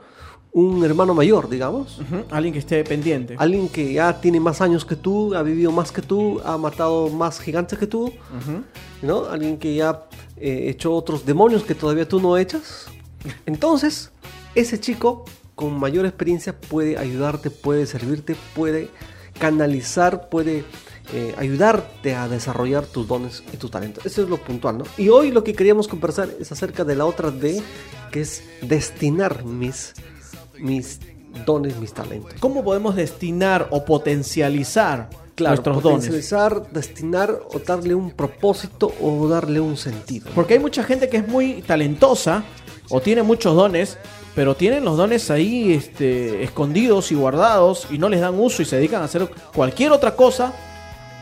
un 0.52 0.84
hermano 0.84 1.14
mayor, 1.14 1.50
digamos, 1.50 2.02
Alguien 2.32 2.54
que 2.54 2.60
esté 2.60 2.84
pendiente. 2.84 3.36
alguien 3.38 3.70
que 3.70 3.94
ya 3.94 4.20
tiene 4.20 4.40
más 4.40 4.62
años 4.62 4.84
que 4.84 4.96
tú, 4.96 5.36
ha 5.36 5.44
vivido 5.44 5.72
más 5.72 5.92
que 5.92 6.02
tú, 6.02 6.42
ha 6.44 6.58
matado 6.58 7.10
más 7.10 7.40
gigantes 7.40 7.78
que 7.78 7.88
tú. 7.88 8.12
¿no? 9.02 9.26
Alguien 9.26 9.58
que 9.58 9.76
ya 9.76 9.90
ha 9.90 10.08
hecho 10.38 10.94
otros 10.94 11.26
demonios 11.26 11.64
que 11.64 11.76
todavía 11.76 12.08
tú 12.08 12.20
no 12.20 12.38
echas. 12.38 12.88
Entonces, 13.46 14.12
ese 14.56 14.80
chico 14.80 15.26
con 15.56 15.78
mayor 15.78 16.06
experiencia 16.06 16.60
puede 16.60 16.98
ayudarte, 16.98 17.52
puede 17.52 17.86
servirte, 17.86 18.36
puede 18.56 18.90
canalizar, 19.40 20.30
puede 20.30 20.64
eh, 21.14 21.34
ayudarte 21.38 22.16
a 22.16 22.28
desarrollar 22.28 22.86
tus 22.86 23.08
dones 23.08 23.44
y 23.52 23.58
tus 23.58 23.70
talentos. 23.72 24.06
Eso 24.06 24.24
es 24.24 24.30
lo 24.30 24.38
puntual, 24.38 24.78
¿no? 24.78 24.86
Y 24.98 25.10
hoy 25.10 25.32
lo 25.32 25.44
que 25.44 25.54
queríamos 25.54 25.88
conversar 25.88 26.30
es 26.40 26.52
acerca 26.52 26.84
de 26.84 26.96
la 26.96 27.06
otra 27.06 27.32
D, 27.32 27.62
que 28.12 28.22
es 28.22 28.44
destinar 28.62 29.44
mis, 29.44 29.94
mis 30.60 31.00
dones, 31.46 31.78
mis 31.78 31.94
talentos. 31.94 32.34
¿Cómo 32.40 32.64
podemos 32.64 32.96
destinar 32.96 33.68
o 33.72 33.86
potencializar 33.86 35.10
Claro, 35.36 35.56
nuestros 35.56 35.82
dones? 35.84 35.98
potencializar, 36.00 36.70
destinar 36.72 37.40
o 37.54 37.60
darle 37.60 37.96
un 37.96 38.12
propósito 38.12 38.92
o 39.02 39.28
darle 39.28 39.60
un 39.60 39.78
sentido. 39.78 40.30
Porque 40.36 40.56
hay 40.56 40.60
mucha 40.60 40.84
gente 40.84 41.08
que 41.10 41.18
es 41.18 41.28
muy 41.28 41.62
talentosa 41.62 42.44
o 42.90 43.00
tiene 43.00 43.24
muchos 43.24 43.56
dones, 43.56 43.98
pero 44.36 44.56
tienen 44.56 44.84
los 44.84 44.98
dones 44.98 45.30
ahí 45.32 45.74
este, 45.74 46.44
escondidos 46.44 47.12
y 47.12 47.16
guardados 47.16 47.88
y 47.92 47.98
no 47.98 48.10
les 48.10 48.20
dan 48.22 48.38
uso 48.40 48.62
y 48.62 48.66
se 48.66 48.76
dedican 48.78 49.02
a 49.02 49.06
hacer 49.06 49.30
cualquier 49.56 49.92
otra 49.92 50.16
cosa, 50.16 50.52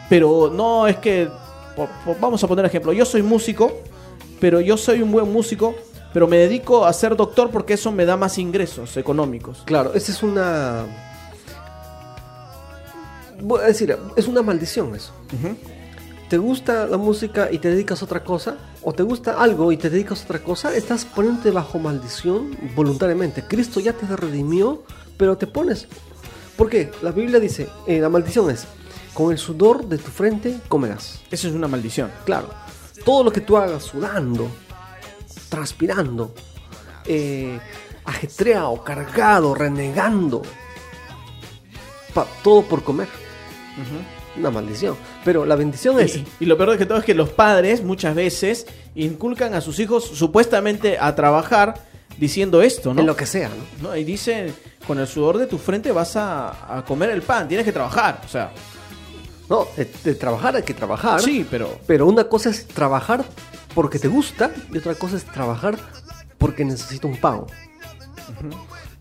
pero 0.10 0.50
no 0.54 0.88
es 0.88 0.98
que, 0.98 1.28
por- 1.76 1.90
por- 2.06 2.20
vamos 2.20 2.44
a 2.44 2.48
poner 2.48 2.66
ejemplo, 2.66 2.94
yo 2.94 3.06
soy 3.06 3.22
músico, 3.22 3.72
pero 4.40 4.62
yo 4.62 4.78
soy 4.78 5.02
un 5.02 5.12
buen 5.12 5.32
músico, 5.32 5.76
pero 6.14 6.28
me 6.28 6.38
dedico 6.38 6.86
a 6.86 6.94
ser 6.94 7.16
doctor 7.16 7.50
porque 7.52 7.74
eso 7.74 7.92
me 7.92 8.06
da 8.06 8.18
más 8.18 8.38
ingresos 8.38 8.98
económicos. 8.98 9.64
Claro, 9.66 9.94
esa 9.94 10.12
es 10.12 10.24
una. 10.24 10.86
Voy 13.42 13.62
a 13.62 13.66
decir, 13.66 13.96
es 14.16 14.28
una 14.28 14.42
maldición 14.42 14.96
eso. 14.96 15.14
¿Te 16.30 16.38
gusta 16.38 16.88
la 16.88 16.98
música 16.98 17.50
y 17.52 17.60
te 17.60 17.70
dedicas 17.70 18.02
a 18.02 18.06
otra 18.06 18.24
cosa? 18.24 18.58
¿O 18.84 18.94
te 18.94 19.04
gusta 19.04 19.42
algo 19.42 19.72
y 19.72 19.78
te 19.78 19.90
dedicas 19.90 20.22
a 20.22 20.24
otra 20.26 20.40
cosa? 20.40 20.76
Estás 20.76 21.06
poniéndote 21.06 21.52
bajo 21.52 21.80
maldición 21.80 22.58
voluntariamente. 22.76 23.44
Cristo 23.48 23.80
ya 23.80 23.94
te 23.94 24.06
redimió, 24.14 24.84
pero 25.18 25.38
te 25.38 25.48
pones. 25.48 25.88
¿Por 26.58 26.70
qué? 26.70 26.92
La 27.02 27.12
Biblia 27.12 27.40
dice, 27.40 27.70
eh, 27.86 28.00
la 28.00 28.10
maldición 28.10 28.50
es, 28.50 28.66
con 29.14 29.32
el 29.32 29.38
sudor 29.38 29.86
de 29.86 30.00
tu 30.00 30.10
frente 30.12 30.60
comerás. 30.68 31.22
Eso 31.32 31.48
es 31.48 31.54
una 31.54 31.68
maldición. 31.68 32.12
Claro, 32.26 32.50
todo 33.06 33.24
lo 33.24 33.32
que 33.32 33.42
tú 33.42 33.56
hagas 33.56 33.84
sudando, 33.84 34.50
transpirando, 35.50 36.34
eh, 37.06 37.60
ajetreado, 38.06 38.84
cargado, 38.84 39.54
renegando, 39.56 40.42
pa- 42.14 42.28
todo 42.44 42.64
por 42.64 42.84
comer. 42.84 43.08
Una 44.38 44.52
maldición. 44.52 44.96
Pero 45.26 45.46
la 45.46 45.56
bendición 45.56 46.00
es... 46.00 46.18
Y, 46.18 46.26
y 46.42 46.46
lo 46.46 46.58
peor 46.58 46.72
de 46.72 46.78
que 46.78 46.86
todo 46.86 47.00
es 47.00 47.06
que 47.06 47.14
los 47.16 47.30
padres 47.30 47.84
muchas 47.84 48.14
veces 48.16 48.68
inculcan 48.96 49.54
a 49.56 49.62
sus 49.62 49.80
hijos 49.80 50.04
supuestamente 50.06 50.98
a 51.00 51.16
trabajar 51.16 51.82
diciendo 52.18 52.62
esto, 52.62 52.94
¿no? 52.94 53.02
En 53.02 53.08
lo 53.08 53.16
que 53.16 53.26
sea, 53.26 53.50
¿no? 53.82 53.90
¿No? 53.90 53.96
Y 53.96 54.04
dicen, 54.04 54.54
con 54.86 55.00
el 55.00 55.08
sudor 55.08 55.38
de 55.38 55.48
tu 55.48 55.58
frente 55.58 55.92
vas 55.92 56.16
a, 56.16 56.78
a 56.78 56.86
comer 56.86 57.10
el 57.12 57.22
pan, 57.24 57.48
tienes 57.48 57.66
que 57.66 57.72
trabajar. 57.72 58.22
O 58.26 58.28
sea, 58.30 58.52
No, 59.50 59.68
de, 59.76 59.90
de 60.04 60.16
trabajar 60.16 60.56
hay 60.56 60.64
que 60.64 60.74
trabajar. 60.74 61.20
sí, 61.22 61.46
pero... 61.50 61.80
Pero 61.88 62.06
una 62.08 62.26
cosa 62.26 62.50
es 62.52 62.68
trabajar 62.68 63.24
porque 63.78 64.00
te 64.00 64.08
gusta 64.08 64.50
y 64.74 64.78
otra 64.80 64.96
cosa 64.96 65.18
es 65.18 65.24
trabajar 65.24 65.78
porque 66.40 66.66
necesita 66.66 67.06
un 67.06 67.16
pago. 67.16 67.46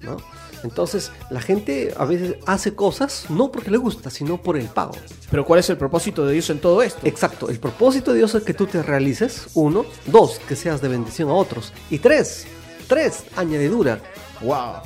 ¿No? 0.02 0.18
Entonces, 0.64 1.12
la 1.30 1.40
gente 1.40 1.94
a 1.96 2.04
veces 2.04 2.36
hace 2.44 2.74
cosas 2.74 3.24
no 3.30 3.50
porque 3.50 3.70
le 3.70 3.78
gusta, 3.78 4.10
sino 4.10 4.36
por 4.36 4.58
el 4.58 4.66
pago. 4.66 4.92
Pero 5.30 5.46
¿cuál 5.46 5.60
es 5.60 5.70
el 5.70 5.78
propósito 5.78 6.26
de 6.26 6.34
Dios 6.34 6.50
en 6.50 6.60
todo 6.60 6.82
esto? 6.82 7.00
Exacto, 7.06 7.48
el 7.48 7.58
propósito 7.58 8.12
de 8.12 8.18
Dios 8.18 8.34
es 8.34 8.42
que 8.42 8.52
tú 8.52 8.66
te 8.66 8.82
realices, 8.82 9.48
uno, 9.54 9.86
dos, 10.04 10.40
que 10.46 10.54
seas 10.54 10.82
de 10.82 10.88
bendición 10.88 11.30
a 11.30 11.32
otros, 11.32 11.72
y 11.88 11.98
tres, 11.98 12.46
tres, 12.86 13.24
añadidura, 13.34 13.98
Wow. 14.42 14.82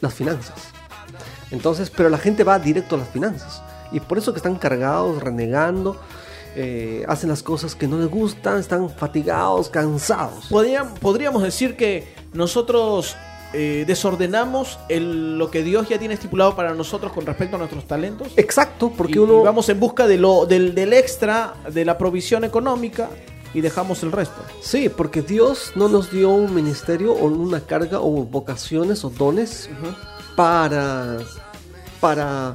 las 0.00 0.14
finanzas. 0.14 0.56
Entonces, 1.50 1.90
pero 1.90 2.08
la 2.08 2.16
gente 2.16 2.44
va 2.44 2.58
directo 2.58 2.94
a 2.94 3.00
las 3.00 3.10
finanzas. 3.10 3.60
Y 3.92 4.00
por 4.00 4.16
eso 4.16 4.32
que 4.32 4.38
están 4.38 4.56
cargados, 4.56 5.22
renegando, 5.22 6.00
eh, 6.56 7.04
hacen 7.08 7.28
las 7.30 7.42
cosas 7.42 7.74
que 7.74 7.86
no 7.88 7.98
les 7.98 8.08
gustan, 8.10 8.58
están 8.58 8.90
fatigados, 8.90 9.68
cansados. 9.68 10.46
Podrían- 10.50 10.94
podríamos 10.94 11.42
decir 11.42 11.76
que 11.76 12.12
nosotros 12.32 13.16
eh, 13.54 13.84
desordenamos 13.86 14.78
el- 14.88 15.36
lo 15.36 15.50
que 15.50 15.62
Dios 15.62 15.86
ya 15.88 15.98
tiene 15.98 16.14
estipulado 16.14 16.56
para 16.56 16.72
nosotros 16.74 17.12
con 17.12 17.26
respecto 17.26 17.56
a 17.56 17.58
nuestros 17.58 17.86
talentos. 17.86 18.28
Exacto, 18.36 18.90
porque 18.96 19.14
y, 19.16 19.18
uno... 19.18 19.40
y 19.40 19.44
vamos 19.44 19.68
en 19.68 19.78
busca 19.78 20.06
de 20.06 20.16
lo, 20.16 20.46
del, 20.46 20.74
del 20.74 20.94
extra, 20.94 21.52
de 21.70 21.84
la 21.84 21.98
provisión 21.98 22.44
económica 22.44 23.10
y 23.52 23.60
dejamos 23.60 24.02
el 24.04 24.10
resto. 24.12 24.40
Sí, 24.62 24.88
porque 24.88 25.20
Dios 25.20 25.72
no 25.74 25.88
nos 25.90 26.10
dio 26.10 26.30
un 26.30 26.54
ministerio 26.54 27.12
o 27.12 27.26
una 27.26 27.60
carga 27.60 28.00
o 28.00 28.24
vocaciones 28.24 29.04
o 29.04 29.10
dones 29.10 29.68
para, 30.34 31.18
para 32.00 32.54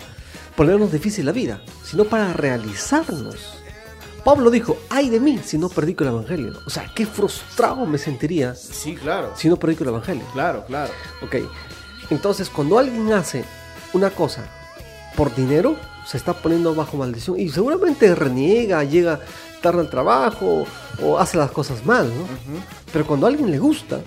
ponernos 0.55 0.91
difícil 0.91 1.27
la 1.27 1.31
vida, 1.31 1.61
sino 1.83 2.05
para 2.05 2.33
realizarnos. 2.33 3.56
Pablo 4.27 4.51
dijo, 4.51 4.75
ay 4.89 5.09
de 5.09 5.21
mí 5.21 5.39
si 5.41 5.57
no 5.57 5.69
predico 5.69 6.03
el 6.03 6.09
Evangelio. 6.09 6.51
O 6.65 6.69
sea, 6.69 6.91
qué 6.93 7.05
frustrado 7.05 7.85
me 7.85 7.97
sentiría 7.97 8.53
Sí, 8.55 8.93
claro. 8.97 9.31
si 9.37 9.47
no 9.47 9.55
predico 9.55 9.85
el 9.85 9.89
Evangelio. 9.91 10.25
Claro, 10.33 10.65
claro. 10.67 10.91
Ok, 11.21 11.35
entonces 12.09 12.49
cuando 12.49 12.77
alguien 12.77 13.13
hace 13.13 13.45
una 13.93 14.09
cosa 14.09 14.43
por 15.15 15.33
dinero, 15.33 15.77
se 16.05 16.17
está 16.17 16.33
poniendo 16.33 16.75
bajo 16.75 16.97
maldición 16.97 17.39
y 17.39 17.47
seguramente 17.47 18.13
reniega, 18.15 18.83
llega 18.83 19.21
tarde 19.61 19.79
al 19.79 19.89
trabajo 19.89 20.65
o 21.01 21.17
hace 21.17 21.37
las 21.37 21.51
cosas 21.51 21.85
mal, 21.85 22.09
¿no? 22.09 22.25
Pero 22.91 23.07
cuando 23.07 23.27
a 23.27 23.29
alguien 23.29 23.49
le 23.49 23.59
gusta, 23.59 24.01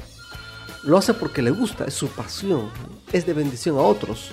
lo 0.82 0.98
hace 0.98 1.14
porque 1.14 1.40
le 1.40 1.50
gusta, 1.50 1.86
es 1.86 1.94
su 1.94 2.08
pasión, 2.08 2.68
es 3.10 3.24
de 3.24 3.32
bendición 3.32 3.78
a 3.78 3.80
otros 3.80 4.32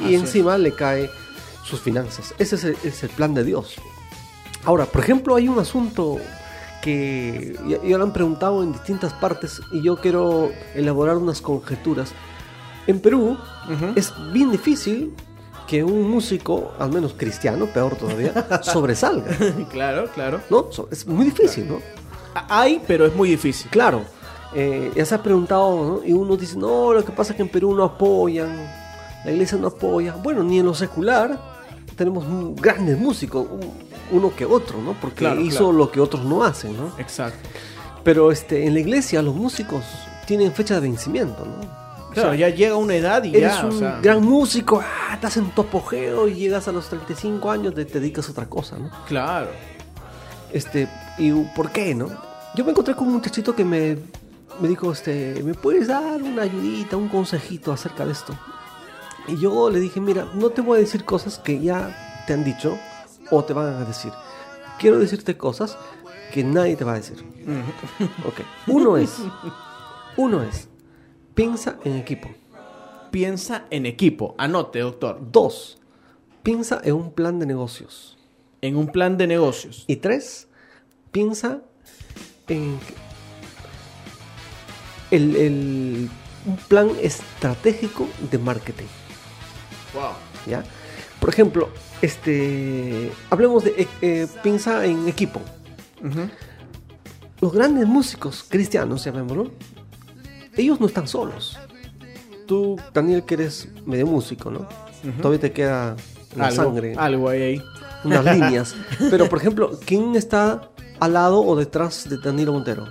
y 0.00 0.04
Así 0.06 0.14
es. 0.16 0.20
encima 0.20 0.58
le 0.58 0.72
cae 0.74 1.08
sus 1.64 1.78
finanzas. 1.80 2.34
Ese 2.40 2.56
es 2.56 2.64
el, 2.64 2.76
es 2.82 3.04
el 3.04 3.10
plan 3.10 3.34
de 3.34 3.44
Dios. 3.44 3.76
Ahora, 4.64 4.86
por 4.86 5.00
ejemplo, 5.02 5.34
hay 5.36 5.48
un 5.48 5.58
asunto 5.58 6.18
que 6.82 7.56
ya, 7.66 7.78
ya 7.82 7.98
lo 7.98 8.04
han 8.04 8.12
preguntado 8.12 8.62
en 8.62 8.72
distintas 8.72 9.12
partes 9.14 9.60
y 9.72 9.82
yo 9.82 9.96
quiero 10.00 10.50
elaborar 10.74 11.16
unas 11.16 11.40
conjeturas. 11.40 12.12
En 12.86 13.00
Perú 13.00 13.36
es 13.96 14.12
bien 14.32 14.50
difícil 14.50 15.12
que 15.66 15.84
un 15.84 16.08
músico, 16.10 16.72
al 16.78 16.90
menos 16.90 17.12
cristiano, 17.14 17.66
peor 17.66 17.96
todavía, 17.96 18.32
sobresalga. 18.62 19.36
claro, 19.70 20.08
claro. 20.14 20.40
¿No? 20.48 20.68
Es 20.90 21.06
muy 21.06 21.26
difícil, 21.26 21.68
¿no? 21.68 21.78
Hay, 22.48 22.80
pero 22.86 23.04
es 23.06 23.14
muy 23.14 23.28
difícil. 23.28 23.70
Claro, 23.70 24.02
eh, 24.54 24.90
ya 24.96 25.04
se 25.04 25.14
ha 25.14 25.22
preguntado, 25.22 25.84
¿no? 26.00 26.04
Y 26.06 26.12
uno 26.14 26.36
dice, 26.36 26.56
no, 26.56 26.92
lo 26.94 27.04
que 27.04 27.12
pasa 27.12 27.32
es 27.32 27.36
que 27.36 27.42
en 27.42 27.50
Perú 27.50 27.74
no 27.74 27.84
apoyan, 27.84 28.56
la 29.24 29.30
iglesia 29.30 29.58
no 29.58 29.66
apoya. 29.68 30.14
Bueno, 30.14 30.42
ni 30.42 30.58
en 30.60 30.64
lo 30.66 30.72
secular 30.74 31.38
tenemos 31.96 32.24
grandes 32.60 32.96
músicos, 32.98 33.46
un- 33.50 33.87
uno 34.10 34.34
que 34.34 34.44
otro, 34.44 34.80
¿no? 34.82 34.94
Porque 34.94 35.16
Claro, 35.18 35.40
hizo 35.40 35.58
claro. 35.58 35.72
lo 35.72 35.90
que 35.90 36.00
otros 36.00 36.24
no 36.24 36.44
hacen, 36.44 36.76
¿no? 36.76 36.92
Exacto. 36.98 37.48
Pero 38.04 38.30
este, 38.32 38.66
en 38.66 38.74
la 38.74 38.80
iglesia 38.80 39.20
los 39.22 39.34
músicos 39.34 39.84
tienen 40.26 40.52
fecha 40.52 40.74
de 40.74 40.80
vencimiento, 40.80 41.44
¿no? 41.44 41.60
Claro, 42.12 42.30
O 42.30 42.32
sea, 42.32 42.34
ya 42.34 42.48
llega 42.54 42.74
una 42.76 42.94
edad 42.94 43.22
y 43.24 43.36
Eres 43.36 43.52
ya, 43.54 43.66
un 43.66 43.76
o 43.76 43.78
sea, 43.78 44.00
gran 44.00 44.22
músico, 44.24 44.82
ah, 44.82 45.14
estás 45.14 45.36
en 45.36 45.50
tu 45.50 45.60
apogeo 45.62 46.26
y 46.26 46.34
llegas 46.34 46.66
a 46.68 46.72
los 46.72 46.88
35 46.88 47.50
años 47.50 47.72
y 47.76 47.84
te 47.84 48.00
dedicas 48.00 48.28
a 48.28 48.32
otra 48.32 48.46
cosa, 48.48 48.78
¿no? 48.78 48.90
Claro. 49.06 49.48
Este, 50.52 50.88
¿y 51.18 51.30
por 51.54 51.70
qué, 51.70 51.94
no? 51.94 52.08
Yo 52.54 52.64
me 52.64 52.70
encontré 52.70 52.94
con 52.94 53.06
un 53.08 53.14
muchachito 53.14 53.54
que 53.54 53.64
me, 53.64 53.98
me 54.60 54.68
dijo, 54.68 54.90
este, 54.90 55.42
¿me 55.44 55.52
puedes 55.54 55.88
dar 55.88 56.22
una 56.22 56.42
ayudita, 56.42 56.96
un 56.96 57.08
consejito 57.08 57.72
acerca 57.72 58.06
de 58.06 58.12
esto? 58.12 58.34
Y 59.26 59.38
yo 59.38 59.68
le 59.68 59.78
dije, 59.78 60.00
mira, 60.00 60.26
no 60.34 60.48
te 60.48 60.62
voy 60.62 60.78
a 60.78 60.80
decir 60.80 61.04
cosas 61.04 61.38
que 61.38 61.60
ya 61.60 62.24
te 62.26 62.32
han 62.32 62.42
dicho 62.44 62.78
o 63.30 63.44
te 63.44 63.52
van 63.52 63.74
a 63.74 63.84
decir. 63.84 64.12
Quiero 64.78 64.98
decirte 64.98 65.36
cosas 65.36 65.76
que 66.32 66.44
nadie 66.44 66.76
te 66.76 66.84
va 66.84 66.92
a 66.92 66.96
decir. 66.96 67.24
Ok. 68.26 68.40
Uno 68.66 68.96
es, 68.96 69.16
uno 70.16 70.42
es, 70.42 70.68
piensa 71.34 71.76
en 71.84 71.96
equipo. 71.96 72.28
Piensa 73.10 73.64
en 73.70 73.86
equipo. 73.86 74.34
Anote, 74.38 74.80
doctor. 74.80 75.18
Dos, 75.32 75.78
piensa 76.42 76.80
en 76.84 76.94
un 76.94 77.12
plan 77.12 77.38
de 77.38 77.46
negocios. 77.46 78.16
En 78.60 78.76
un 78.76 78.88
plan 78.88 79.16
de 79.16 79.26
negocios. 79.26 79.84
Y 79.86 79.96
tres, 79.96 80.48
piensa 81.10 81.60
en 82.48 82.78
el, 85.10 85.36
el- 85.36 86.10
un 86.46 86.56
plan 86.68 86.90
estratégico 87.02 88.06
de 88.30 88.38
marketing. 88.38 88.86
Wow. 89.94 90.12
¿ya? 90.46 90.64
Por 91.20 91.30
ejemplo, 91.30 91.68
este, 92.00 93.10
hablemos 93.30 93.64
de, 93.64 93.70
eh, 93.70 93.88
eh, 94.02 94.26
piensa 94.42 94.84
en 94.84 95.08
equipo. 95.08 95.40
Los 97.40 97.52
grandes 97.52 97.86
músicos 97.86 98.44
cristianos, 98.48 99.04
llamémoslo, 99.04 99.50
ellos 100.56 100.80
no 100.80 100.86
están 100.86 101.06
solos. 101.08 101.58
Tú, 102.46 102.76
Daniel, 102.94 103.24
que 103.24 103.34
eres 103.34 103.68
medio 103.84 104.06
músico, 104.06 104.50
¿no? 104.50 104.68
Todavía 105.18 105.40
te 105.40 105.52
queda 105.52 105.96
la 106.36 106.46
algo, 106.48 106.62
sangre 106.64 106.94
algo 106.96 107.28
hay 107.28 107.42
ahí. 107.42 107.62
unas 108.04 108.24
líneas. 108.24 108.76
Pero, 109.10 109.28
por 109.28 109.38
ejemplo, 109.38 109.78
¿quién 109.84 110.14
está 110.16 110.70
al 111.00 111.12
lado 111.12 111.40
o 111.40 111.54
detrás 111.56 112.08
de 112.08 112.18
Danilo 112.18 112.52
Montero? 112.52 112.86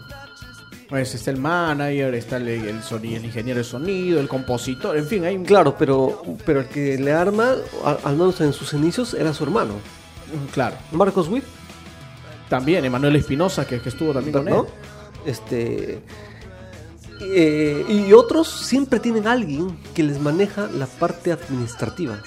Pues 0.89 1.13
está 1.15 1.31
el 1.31 1.37
manager, 1.37 2.13
está 2.15 2.37
el, 2.37 2.47
el, 2.47 2.81
soni- 2.81 3.15
el 3.15 3.25
ingeniero 3.25 3.57
de 3.57 3.63
sonido, 3.65 4.19
el 4.21 4.27
compositor, 4.29 4.95
en 4.97 5.05
fin, 5.05 5.25
hay. 5.25 5.37
Claro, 5.43 5.75
pero, 5.77 6.21
pero 6.45 6.61
el 6.61 6.67
que 6.67 6.97
le 6.97 7.11
arma, 7.11 7.55
al, 7.83 7.97
al 8.03 8.15
menos 8.15 8.39
en 8.39 8.53
sus 8.53 8.71
inicios, 8.73 9.13
era 9.13 9.33
su 9.33 9.43
hermano. 9.43 9.73
Claro. 10.53 10.77
Marcos 10.93 11.27
Witt, 11.27 11.43
También 12.49 12.85
Emanuel 12.85 13.15
Espinosa, 13.17 13.67
que, 13.67 13.81
que 13.81 13.89
estuvo 13.89 14.13
también 14.13 14.31
con 14.33 14.45
¿no? 14.45 14.61
él. 14.61 14.67
Este. 15.25 16.01
eh, 17.21 17.85
y 17.89 18.13
otros 18.13 18.47
siempre 18.47 18.99
tienen 19.01 19.27
alguien 19.27 19.77
que 19.93 20.03
les 20.03 20.19
maneja 20.21 20.69
la 20.77 20.85
parte 20.85 21.31
administrativa. 21.33 22.21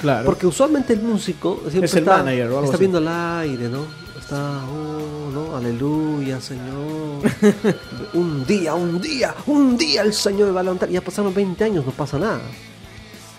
Claro. 0.00 0.26
Porque 0.26 0.46
usualmente 0.46 0.92
el 0.92 1.00
músico 1.00 1.58
siempre 1.68 1.86
Es 1.86 1.94
el 1.94 2.00
está, 2.00 2.18
manager 2.18 2.42
o 2.50 2.58
algo 2.58 2.64
está 2.64 2.74
así. 2.76 2.80
viendo 2.82 2.98
el 2.98 3.08
aire, 3.08 3.68
¿no? 3.68 3.86
Está, 4.28 4.60
oh, 4.66 5.30
¿no? 5.32 5.56
Aleluya, 5.56 6.38
Señor. 6.38 7.22
un 8.12 8.44
día, 8.46 8.74
un 8.74 9.00
día, 9.00 9.34
un 9.46 9.78
día 9.78 10.02
el 10.02 10.12
Señor 10.12 10.48
me 10.48 10.52
va 10.52 10.60
a 10.60 10.64
levantar. 10.64 10.90
Ya 10.90 11.00
pasaron 11.00 11.32
20 11.32 11.64
años, 11.64 11.86
no 11.86 11.92
pasa 11.92 12.18
nada. 12.18 12.42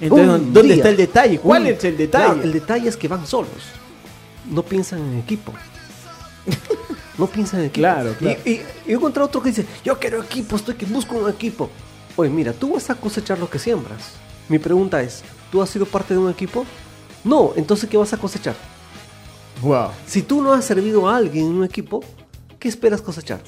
Entonces, 0.02 0.28
Un 0.28 0.52
¿dónde 0.54 0.64
día. 0.74 0.76
está 0.78 0.90
el 0.90 0.98
detalle? 0.98 1.40
¿Cuál 1.40 1.62
Un- 1.64 1.68
es 1.68 1.84
el 1.84 1.96
detalle? 1.96 2.26
Claro, 2.26 2.42
el 2.44 2.54
detalle 2.54 2.90
es 2.90 2.98
que 2.98 3.08
van 3.08 3.28
solos. 3.28 3.52
No 4.50 4.64
piensan 4.64 5.00
en 5.00 5.20
equipo. 5.20 5.54
No 7.20 7.28
piensan 7.28 7.60
en 7.60 7.66
equipo. 7.66 7.82
Claro, 7.82 8.14
claro. 8.18 8.40
Y, 8.46 8.50
y, 8.50 8.54
y 8.86 8.92
yo 8.92 8.96
encontré 8.98 9.22
otro 9.22 9.42
que 9.44 9.50
dice, 9.50 9.66
yo 9.84 10.00
quiero 10.00 10.24
equipo, 10.24 10.56
estoy 10.56 10.76
que 10.76 10.86
busco 10.86 11.18
un 11.18 11.30
equipo. 11.30 11.70
Oye, 12.16 12.30
mira, 12.30 12.54
tú 12.54 12.72
vas 12.76 12.90
a 12.90 12.96
cosechar 12.96 13.38
lo 13.38 13.50
que 13.50 13.60
siembras. 13.60 14.12
Mi 14.48 14.58
pregunta 14.58 15.02
es, 15.02 15.22
¿tú 15.52 15.62
has 15.62 15.70
sido 15.70 15.86
parte 15.86 16.14
de 16.14 16.18
un 16.22 16.32
equipo? 16.32 16.66
No, 17.26 17.52
entonces 17.58 17.90
¿qué 17.90 17.98
vas 17.98 18.14
a 18.14 18.18
cosechar? 18.18 18.56
Wow. 19.62 19.90
Si 20.06 20.22
tú 20.22 20.42
no 20.42 20.54
has 20.54 20.66
servido 20.66 21.08
a 21.08 21.18
alguien 21.18 21.46
en 21.48 21.52
un 21.54 21.64
equipo, 21.64 22.02
¿qué 22.60 22.68
esperas 22.70 23.02
cosechar? 23.02 23.42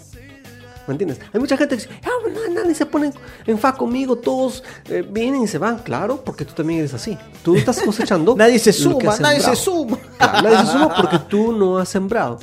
¿Me 0.87 0.93
entiendes? 0.93 1.19
Hay 1.31 1.39
mucha 1.39 1.55
gente 1.57 1.75
que 1.77 1.83
dice, 1.83 1.95
"Ah, 2.03 2.09
no, 2.27 2.53
nadie 2.53 2.73
se 2.73 2.85
pone 2.85 3.11
en 3.45 3.59
fa 3.59 3.73
conmigo, 3.73 4.15
todos 4.15 4.63
eh, 4.89 5.05
vienen 5.07 5.43
y 5.43 5.47
se 5.47 5.57
van. 5.59 5.77
Claro, 5.79 6.23
porque 6.23 6.43
tú 6.43 6.53
también 6.53 6.79
eres 6.79 6.93
así. 6.93 7.17
Tú 7.43 7.55
estás 7.55 7.81
cosechando. 7.81 8.35
Nadie 8.35 8.57
se 8.59 8.73
suma, 8.73 9.15
nadie 9.19 9.39
se 9.39 9.55
suma. 9.55 9.97
Claro, 10.17 10.41
nadie 10.41 10.65
se 10.65 10.71
suma 10.71 10.95
porque 10.95 11.19
tú 11.29 11.51
no 11.53 11.77
has 11.77 11.87
sembrado. 11.87 12.39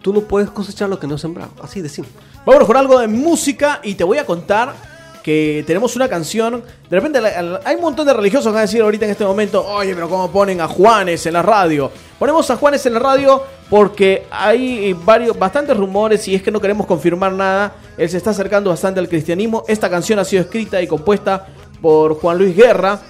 Tú 0.00 0.12
no 0.12 0.22
puedes 0.22 0.50
cosechar 0.50 0.88
lo 0.88 0.98
que 0.98 1.06
no 1.06 1.16
has 1.16 1.20
sembrado. 1.20 1.52
Así 1.62 1.80
de 1.82 1.88
simple. 1.88 2.12
Vámonos 2.46 2.66
con 2.66 2.76
algo 2.76 2.98
de 2.98 3.08
música 3.08 3.80
y 3.84 3.94
te 3.94 4.04
voy 4.04 4.18
a 4.18 4.26
contar 4.26 4.74
que 5.22 5.64
tenemos 5.66 5.96
una 5.96 6.08
canción. 6.08 6.62
De 6.90 7.00
repente 7.00 7.20
hay 7.64 7.76
un 7.76 7.82
montón 7.82 8.06
de 8.06 8.12
religiosos 8.12 8.46
que 8.46 8.54
van 8.54 8.58
a 8.58 8.62
decir 8.62 8.82
ahorita 8.82 9.04
en 9.04 9.12
este 9.12 9.24
momento, 9.24 9.66
oye, 9.66 9.94
pero 9.94 10.08
¿cómo 10.08 10.30
ponen 10.30 10.60
a 10.60 10.68
Juanes 10.68 11.24
en 11.26 11.34
la 11.34 11.42
radio? 11.42 11.90
Ponemos 12.18 12.50
a 12.50 12.56
Juanes 12.56 12.84
en 12.86 12.94
la 12.94 12.98
radio 12.98 13.42
porque 13.70 14.24
hay 14.30 14.92
varios, 15.04 15.38
bastantes 15.38 15.76
rumores 15.76 16.26
y 16.28 16.34
es 16.34 16.42
que 16.42 16.50
no 16.50 16.60
queremos 16.60 16.86
confirmar 16.86 17.32
nada. 17.32 17.74
Él 17.96 18.08
se 18.08 18.16
está 18.16 18.30
acercando 18.30 18.70
bastante 18.70 19.00
al 19.00 19.08
cristianismo. 19.08 19.64
Esta 19.68 19.88
canción 19.88 20.18
ha 20.18 20.24
sido 20.24 20.42
escrita 20.42 20.82
y 20.82 20.86
compuesta 20.86 21.46
por 21.80 22.20
Juan 22.20 22.38
Luis 22.38 22.56
Guerra. 22.56 23.00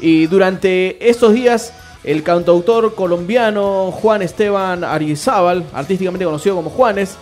Y 0.00 0.26
durante 0.26 1.08
estos 1.08 1.32
días, 1.32 1.72
el 2.04 2.22
cantautor 2.22 2.94
colombiano 2.94 3.92
Juan 3.92 4.22
Esteban 4.22 4.84
Arizábal, 4.84 5.64
artísticamente 5.72 6.24
conocido 6.24 6.56
como 6.56 6.70
Juanes, 6.70 7.16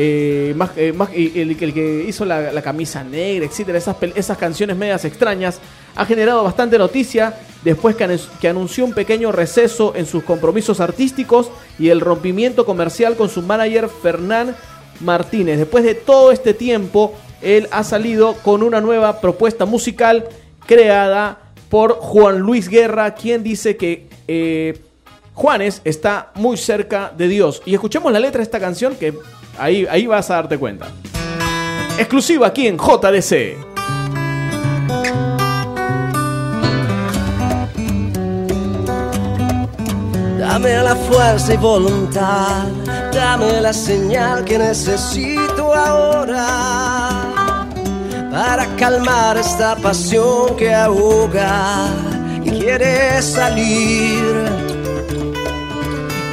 eh, 0.00 0.54
más, 0.54 0.70
eh, 0.76 0.92
más- 0.92 1.10
el, 1.12 1.56
que 1.56 2.04
hizo 2.06 2.24
la, 2.24 2.62
camisa 2.62 3.02
negra, 3.02 3.46
etcétera, 3.46 3.78
esas, 3.78 3.96
esas 4.14 4.38
canciones 4.38 4.76
medias 4.76 5.04
extrañas, 5.04 5.58
ha 5.96 6.06
generado 6.06 6.44
bastante 6.44 6.78
noticia 6.78 7.34
después 7.64 7.96
que 7.96 8.48
anunció 8.48 8.84
un 8.84 8.92
pequeño 8.92 9.32
receso 9.32 9.96
en 9.96 10.06
sus 10.06 10.22
compromisos 10.22 10.78
artísticos 10.78 11.50
y 11.80 11.88
el 11.88 12.00
rompimiento 12.00 12.64
comercial 12.64 13.16
con 13.16 13.28
su 13.28 13.42
manager 13.42 13.88
Fernán 13.88 14.54
Martínez. 15.00 15.58
Después 15.58 15.82
de 15.82 15.96
todo 15.96 16.30
este 16.30 16.54
tiempo, 16.54 17.14
él 17.42 17.66
ha 17.72 17.82
salido 17.82 18.34
con 18.34 18.62
una 18.62 18.80
nueva 18.80 19.20
propuesta 19.20 19.64
musical 19.64 20.28
creada 20.64 21.40
por 21.70 21.94
Juan 21.94 22.38
Luis 22.38 22.68
Guerra, 22.68 23.16
quien 23.16 23.42
dice 23.42 23.76
que 23.76 24.06
eh, 24.28 24.78
Juanes 25.34 25.82
está 25.84 26.30
muy 26.36 26.56
cerca 26.56 27.12
de 27.18 27.26
Dios. 27.26 27.62
Y 27.66 27.74
escuchemos 27.74 28.12
la 28.12 28.20
letra 28.20 28.38
de 28.38 28.44
esta 28.44 28.60
canción 28.60 28.94
que 28.94 29.12
ahí, 29.58 29.86
ahí 29.90 30.06
vas 30.06 30.30
a 30.30 30.34
darte 30.34 30.58
cuenta. 30.58 30.86
Exclusiva 31.98 32.46
aquí 32.46 32.66
en 32.66 32.76
JDC. 32.76 33.56
Dame 40.38 40.82
la 40.82 40.96
fuerza 40.96 41.54
y 41.54 41.56
voluntad, 41.56 42.64
dame 43.12 43.60
la 43.60 43.72
señal 43.72 44.44
que 44.44 44.58
necesito 44.58 45.74
ahora 45.74 47.28
para 48.32 48.66
calmar 48.76 49.36
esta 49.36 49.76
pasión 49.76 50.56
que 50.56 50.74
ahoga 50.74 51.86
y 52.44 52.50
quiere 52.50 53.20
salir. 53.22 54.67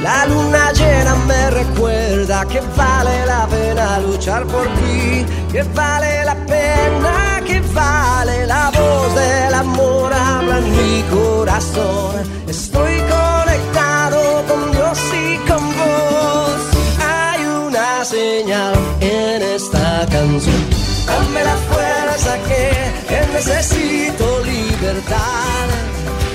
La 0.02 0.26
luna 0.26 0.72
llena 0.72 1.14
me 1.26 1.50
recuerda 1.50 2.44
que 2.46 2.60
vale 2.76 3.26
la 3.26 3.46
pena 3.46 3.98
luchar 4.00 4.44
por 4.46 4.66
ti, 4.76 5.24
que 5.50 5.62
vale 5.74 6.24
la 6.24 6.34
pena, 6.34 7.40
que 7.46 7.60
vale 7.72 8.46
la 8.46 8.70
voz 8.70 9.14
del 9.14 9.54
amor 9.54 10.12
habla 10.12 10.58
en 10.58 10.70
mi 10.76 11.02
corazón. 11.04 12.14
Estoy 12.46 13.00
conectado 13.00 14.44
con 14.46 14.70
Dios 14.72 14.98
y 15.12 15.36
con 15.48 15.62
vos. 15.78 16.60
Hay 17.04 17.44
una 17.46 18.04
señal 18.04 18.74
en 19.00 19.42
esta 19.42 20.06
canción. 20.10 20.62
Dame 21.06 21.42
la 21.42 21.56
fuerza 21.70 22.36
que, 22.48 23.32
necesito 23.32 24.44
libertad. 24.44 25.66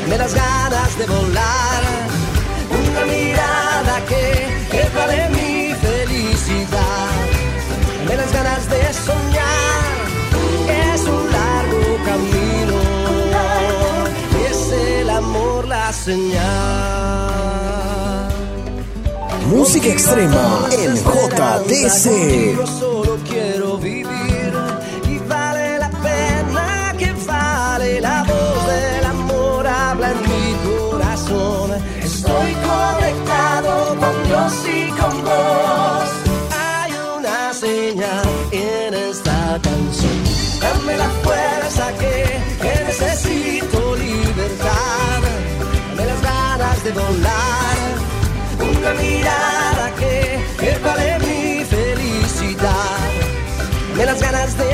Dame 0.01 0.17
las 0.17 0.33
ganas 0.33 0.97
de 0.97 1.05
volar 1.05 1.81
una 2.71 3.05
mirada 3.05 3.40
que, 4.09 4.67
que 4.71 4.83
vale 4.95 5.29
mi 5.29 5.73
felicidad. 5.73 7.11
Dame 7.99 8.15
las 8.17 8.31
ganas 8.33 8.69
de 8.69 8.93
soñar, 8.93 9.95
es 10.93 11.01
un 11.05 11.31
largo 11.31 11.97
camino, 12.05 12.77
es 14.49 14.71
el 14.71 15.09
amor 15.09 15.67
la 15.67 15.93
señal. 15.93 17.31
Música 19.47 19.87
extrema 19.89 20.67
en 20.71 20.95
JDC. 20.95 22.05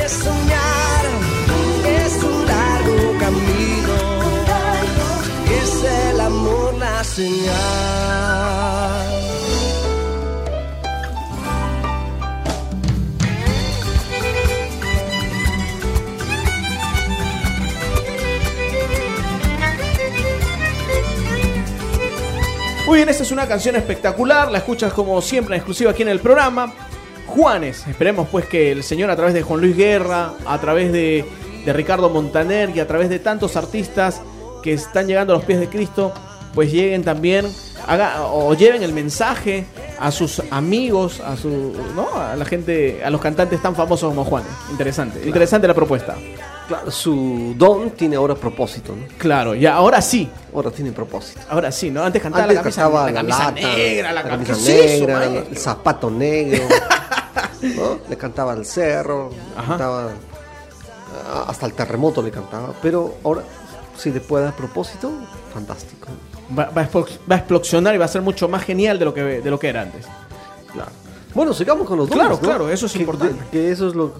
Es 0.08 0.22
un 2.22 2.46
largo 2.46 3.18
camino, 3.20 3.96
es 5.60 5.84
el 5.84 6.20
amor 6.20 6.74
la 6.78 7.04
señal. 7.04 7.48
Muy 22.86 22.96
bien, 22.96 23.08
esta 23.10 23.22
es 23.22 23.30
una 23.30 23.46
canción 23.46 23.76
espectacular, 23.76 24.50
la 24.50 24.58
escuchas 24.58 24.94
como 24.94 25.20
siempre 25.20 25.54
en 25.54 25.58
exclusiva 25.58 25.90
aquí 25.90 26.00
en 26.00 26.08
el 26.08 26.20
programa. 26.20 26.72
Juanes, 27.38 27.86
esperemos 27.86 28.26
pues 28.32 28.46
que 28.46 28.72
el 28.72 28.82
señor 28.82 29.10
a 29.10 29.14
través 29.14 29.32
de 29.32 29.42
Juan 29.42 29.60
Luis 29.60 29.76
Guerra, 29.76 30.32
a 30.44 30.58
través 30.58 30.90
de, 30.90 31.24
de 31.64 31.72
Ricardo 31.72 32.10
Montaner 32.10 32.70
y 32.74 32.80
a 32.80 32.88
través 32.88 33.08
de 33.08 33.20
tantos 33.20 33.54
artistas 33.54 34.20
que 34.60 34.72
están 34.72 35.06
llegando 35.06 35.34
a 35.34 35.36
los 35.36 35.44
pies 35.44 35.60
de 35.60 35.68
Cristo, 35.68 36.12
pues 36.52 36.72
lleguen 36.72 37.04
también 37.04 37.46
haga, 37.86 38.24
o 38.24 38.54
lleven 38.54 38.82
el 38.82 38.92
mensaje 38.92 39.66
a 40.00 40.10
sus 40.10 40.42
amigos, 40.50 41.20
a 41.20 41.36
su, 41.36 41.76
¿no? 41.94 42.08
a 42.20 42.34
la 42.34 42.44
gente, 42.44 43.04
a 43.04 43.10
los 43.10 43.20
cantantes 43.20 43.62
tan 43.62 43.76
famosos 43.76 44.08
como 44.08 44.24
Juanes. 44.24 44.50
Interesante, 44.72 45.24
interesante 45.24 45.68
la 45.68 45.74
propuesta. 45.74 46.16
Claro, 46.66 46.90
su 46.90 47.54
don 47.56 47.92
tiene 47.92 48.16
ahora 48.16 48.34
propósito, 48.34 48.96
¿no? 48.96 49.06
Claro, 49.16 49.54
ya 49.54 49.74
ahora 49.74 50.02
sí, 50.02 50.28
Ahora 50.52 50.70
tiene 50.70 50.92
propósito. 50.92 51.40
ahora 51.48 51.70
sí, 51.70 51.90
¿no? 51.90 52.02
Antes 52.02 52.20
cantaba 52.20 52.44
Antes 52.44 52.56
la 52.56 52.62
camisa, 52.62 52.88
la 52.88 53.06
la, 53.06 53.12
camisa 53.12 53.38
lata, 53.38 53.52
negra, 53.52 54.12
la, 54.12 54.22
la 54.22 54.28
camisa 54.28 54.52
camisa 54.52 54.72
negra, 54.72 55.24
el 55.24 55.56
zapato 55.56 56.10
negro, 56.10 56.64
¿no? 57.62 57.98
Le 58.08 58.16
cantaba 58.16 58.52
al 58.52 58.64
cerro, 58.64 59.30
le 59.30 59.64
cantaba 59.66 60.10
ah, 61.26 61.44
hasta 61.48 61.66
el 61.66 61.72
terremoto 61.74 62.22
le 62.22 62.30
cantaba, 62.30 62.72
pero 62.82 63.16
ahora 63.24 63.42
si 63.96 64.10
le 64.12 64.20
puede 64.20 64.44
dar 64.44 64.54
propósito, 64.56 65.10
fantástico. 65.52 66.08
Va, 66.56 66.70
va 66.70 66.82
a 67.34 67.36
explosionar 67.38 67.94
y 67.94 67.98
va 67.98 68.04
a 68.04 68.08
ser 68.08 68.22
mucho 68.22 68.48
más 68.48 68.62
genial 68.64 68.98
de 68.98 69.04
lo 69.04 69.12
que, 69.12 69.22
de 69.22 69.50
lo 69.50 69.58
que 69.58 69.68
era 69.68 69.82
antes. 69.82 70.06
Claro. 70.72 70.90
Bueno, 71.34 71.52
sigamos 71.52 71.86
con 71.86 71.98
los 71.98 72.08
Claro, 72.08 72.22
dones, 72.30 72.42
¿no? 72.42 72.48
claro, 72.48 72.70
eso 72.70 72.86
es 72.86 72.92
Que- 72.92 73.00
importante. 73.00 73.44
Que 73.50 73.70
eso 73.70 73.88
es 73.88 73.94
lo 73.94 74.12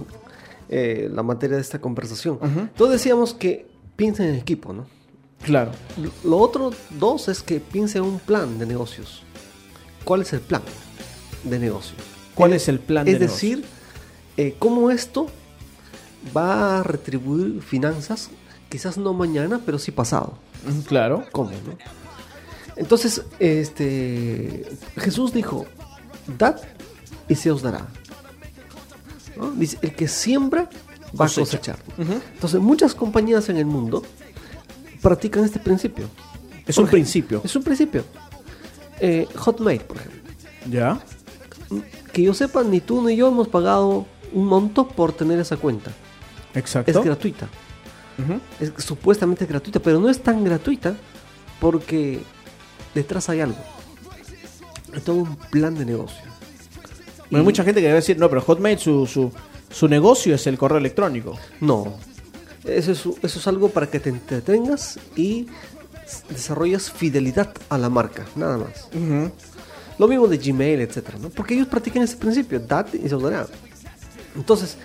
eh, 0.69 1.09
la 1.13 1.23
materia 1.23 1.57
de 1.57 1.63
esta 1.63 1.81
conversación. 1.81 2.39
Entonces 2.43 3.01
decíamos 3.01 3.33
que 3.35 3.67
piensen 3.97 4.29
en 4.29 4.35
equipo, 4.35 4.73
¿no? 4.75 4.87
Claro. 5.43 5.71
Lo 6.25 6.37
otro 6.39 6.71
dos 6.91 7.29
es 7.29 7.43
que 7.43 7.61
piensen 7.61 8.03
en 8.03 8.09
un 8.11 8.19
plan 8.19 8.59
de 8.59 8.67
negocios. 8.67 9.23
¿Cuál 10.05 10.23
es 10.23 10.33
el 10.35 10.41
plan 10.41 10.63
de 11.45 11.59
negocios? 11.59 11.97
¿Cuál 12.39 12.53
es 12.55 12.69
el 12.69 12.79
plan 12.79 13.07
Es 13.09 13.15
de 13.15 13.27
decir, 13.27 13.65
eh, 14.37 14.55
cómo 14.59 14.91
esto 14.91 15.27
va 16.37 16.79
a 16.81 16.83
retribuir 16.83 17.61
finanzas, 17.63 18.31
quizás 18.69 18.97
no 18.97 19.13
mañana, 19.13 19.61
pero 19.67 19.79
sí 19.79 19.91
pasado. 19.91 20.35
Ujú, 20.69 20.83
Claro. 20.85 21.25
¿Cómo, 21.33 21.51
no? 21.51 21.77
Entonces, 22.77 23.23
este, 23.41 24.65
Jesús 24.97 25.33
dijo, 25.33 25.67
dad 26.39 26.61
y 27.29 27.35
se 27.35 27.51
os 27.51 27.61
dará. 27.63 27.89
¿No? 29.37 29.51
Dice, 29.51 29.79
el 29.83 29.95
que 29.95 30.07
siembra 30.09 30.71
va 31.19 31.25
a 31.25 31.29
Cosecha. 31.29 31.77
cosechar. 31.77 31.79
Entonces, 32.35 32.61
muchas 32.61 32.95
compañías 32.95 33.49
en 33.49 33.57
el 33.57 33.67
mundo 33.67 34.03
practican 35.03 35.45
este 35.45 35.59
principio. 35.59 36.09
Es 36.67 36.79
un 36.79 36.87
principio. 36.87 37.41
Es 37.45 37.57
un 37.57 37.63
principio. 37.65 38.05
Eh, 39.01 39.27
Hotmate, 39.37 39.81
por 39.81 39.97
ejemplo. 39.97 40.21
¿Ya? 40.71 41.01
Que 42.19 42.25
yo 42.25 42.35
sepa, 42.35 42.65
ni 42.65 42.81
tú 42.81 43.01
ni 43.07 43.15
yo 43.15 43.29
hemos 43.29 43.47
pagado 43.47 44.05
un 44.33 44.45
monto 44.47 44.89
por 44.89 45.13
tener 45.13 45.39
esa 45.39 45.57
cuenta. 45.57 45.93
Exacto. 46.53 46.91
Es 46.91 47.05
gratuita. 47.05 47.49
Ujú. 48.19 48.41
Es 48.59 48.73
supuestamente 48.85 49.47
gratuita, 49.47 49.79
pero 49.79 50.01
no 50.01 50.09
es 50.09 50.21
tan 50.21 50.43
gratuita 50.43 50.97
porque 51.61 52.21
detrás 52.93 53.29
hay 53.29 53.41
algo. 53.43 53.59
Hay 54.93 55.01
todo 55.01 55.15
un 55.15 55.37
plan 55.37 55.77
de 55.77 55.85
negocio. 55.85 56.19
Hay 57.33 57.41
mucha 57.45 57.63
gente 57.63 57.81
que 57.81 57.87
debe 57.87 58.01
decir, 58.01 58.19
no, 58.19 58.29
pero 58.29 58.41
Hotmail, 58.41 58.81
su, 58.81 59.07
su, 59.07 59.31
su 59.71 59.87
negocio 59.87 60.35
es 60.35 60.45
el 60.49 60.59
correo 60.59 60.79
electrónico. 60.79 61.39
No. 61.61 61.95
Eso 62.65 62.91
es, 62.91 62.99
eso 63.23 63.39
es 63.39 63.47
algo 63.47 63.69
para 63.69 63.87
que 63.89 64.01
te 64.01 64.09
entretengas 64.11 64.99
y 65.15 65.47
s- 66.05 66.25
desarrolles 66.31 66.91
fidelidad 66.91 67.53
a 67.69 67.79
la 67.79 67.89
marca, 67.89 68.27
nada 68.35 68.59
más. 68.59 68.89
Lo 69.99 70.07
mismo 70.09 70.29
de 70.29 70.39
Gmail, 70.39 70.81
etcétera, 70.81 71.19
¿no? 71.21 71.29
Porque 71.31 71.55
ellos 71.55 71.67
practican 71.67 72.03
ese 72.03 72.17
principio, 72.17 72.61
date 72.61 73.01
y 73.03 73.09
se 73.09 73.15
os 73.15 73.23
dará. 73.23 73.47
Entonces, 74.37 74.77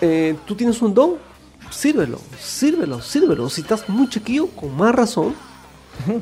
eh, 0.00 0.36
tú 0.46 0.54
tienes 0.56 0.80
un 0.82 0.92
don, 0.92 1.14
sírvelo, 1.70 2.20
sírvelo, 2.38 3.00
sírvelo. 3.00 3.48
Si 3.48 3.60
estás 3.60 3.88
muy 3.88 4.08
chiquillo, 4.08 4.48
con 4.48 4.76
más 4.76 4.94
razón, 4.94 5.34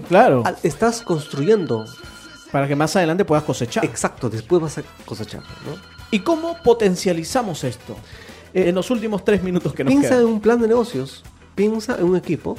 Claro. 0.08 0.42
estás 0.62 1.02
construyendo. 1.02 1.84
Para 2.52 2.66
que 2.66 2.74
más 2.74 2.96
adelante 2.96 3.24
puedas 3.24 3.44
cosechar. 3.44 3.84
Exacto, 3.84 4.28
después 4.30 4.60
vas 4.60 4.78
a 4.78 4.82
cosechar, 5.04 5.42
¿no? 5.66 5.76
¿Y 6.10 6.20
cómo 6.20 6.56
potencializamos 6.62 7.64
esto? 7.64 7.96
en 8.54 8.74
los 8.74 8.90
últimos 8.90 9.22
tres 9.24 9.42
minutos 9.42 9.74
que 9.74 9.84
nos 9.84 9.92
Piensa 9.92 10.08
quedan. 10.08 10.22
en 10.22 10.28
un 10.28 10.40
plan 10.40 10.58
de 10.58 10.66
negocios, 10.66 11.22
piensa 11.54 11.96
en 11.98 12.04
un 12.04 12.16
equipo, 12.16 12.56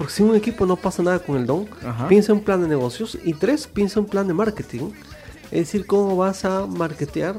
porque 0.00 0.14
sin 0.14 0.30
un 0.30 0.34
equipo 0.34 0.64
no 0.64 0.76
pasa 0.76 1.02
nada 1.02 1.18
con 1.18 1.36
el 1.36 1.44
don. 1.44 1.68
Ajá. 1.86 2.08
Piensa 2.08 2.32
en 2.32 2.38
un 2.38 2.44
plan 2.44 2.62
de 2.62 2.66
negocios 2.68 3.18
y 3.22 3.34
tres, 3.34 3.66
piensa 3.66 3.98
en 4.00 4.06
un 4.06 4.10
plan 4.10 4.26
de 4.26 4.32
marketing, 4.32 4.92
es 5.50 5.58
decir, 5.66 5.84
cómo 5.86 6.16
vas 6.16 6.42
a 6.46 6.64
marketear 6.64 7.36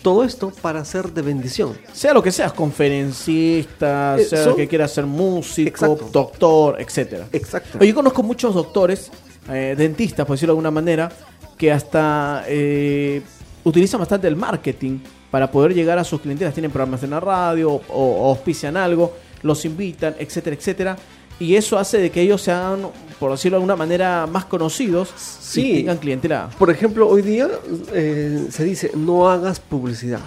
todo 0.00 0.24
esto 0.24 0.50
para 0.62 0.82
ser 0.86 1.12
de 1.12 1.20
bendición. 1.20 1.76
Sea 1.92 2.14
lo 2.14 2.22
que 2.22 2.32
seas, 2.32 2.54
conferencista, 2.54 4.16
Eh, 4.18 4.24
sea 4.24 4.44
son- 4.44 4.56
que 4.56 4.66
quieras 4.66 4.92
ser 4.94 5.04
músico, 5.04 5.68
Exacto. 5.68 6.08
doctor, 6.10 6.80
etcétera. 6.80 7.26
Exacto. 7.32 7.84
Yo 7.84 7.94
conozco 7.94 8.22
muchos 8.22 8.54
doctores, 8.54 9.10
eh, 9.50 9.74
dentistas, 9.76 10.24
por 10.24 10.36
decirlo 10.36 10.54
de 10.54 10.56
alguna 10.60 10.70
manera, 10.70 11.12
que 11.58 11.70
hasta 11.70 12.44
eh, 12.48 13.20
utilizan 13.62 14.00
bastante 14.00 14.26
el 14.26 14.36
marketing 14.36 15.00
para 15.30 15.50
poder 15.50 15.74
llegar 15.74 15.98
a 15.98 16.04
sus 16.04 16.18
clientes. 16.22 16.50
Tienen 16.54 16.70
programas 16.70 17.02
en 17.02 17.10
la 17.10 17.20
radio 17.20 17.72
o, 17.72 17.82
o 17.90 18.28
auspician 18.30 18.74
algo, 18.78 19.12
los 19.42 19.62
invitan, 19.66 20.14
etcétera, 20.18 20.56
etcétera. 20.56 20.96
Y 21.40 21.56
eso 21.56 21.78
hace 21.78 21.98
de 21.98 22.10
que 22.10 22.20
ellos 22.20 22.42
sean, 22.42 22.86
por 23.18 23.32
decirlo 23.32 23.56
de 23.56 23.62
alguna 23.62 23.76
manera, 23.76 24.26
más 24.30 24.44
conocidos 24.44 25.10
Sí. 25.16 25.70
y 25.72 25.74
tengan 25.78 25.98
clientela. 25.98 26.48
Por 26.58 26.70
ejemplo, 26.70 27.08
hoy 27.08 27.22
día 27.22 27.48
eh, 27.92 28.46
se 28.50 28.64
dice, 28.64 28.92
no 28.94 29.28
hagas 29.28 29.58
publicidad, 29.60 30.20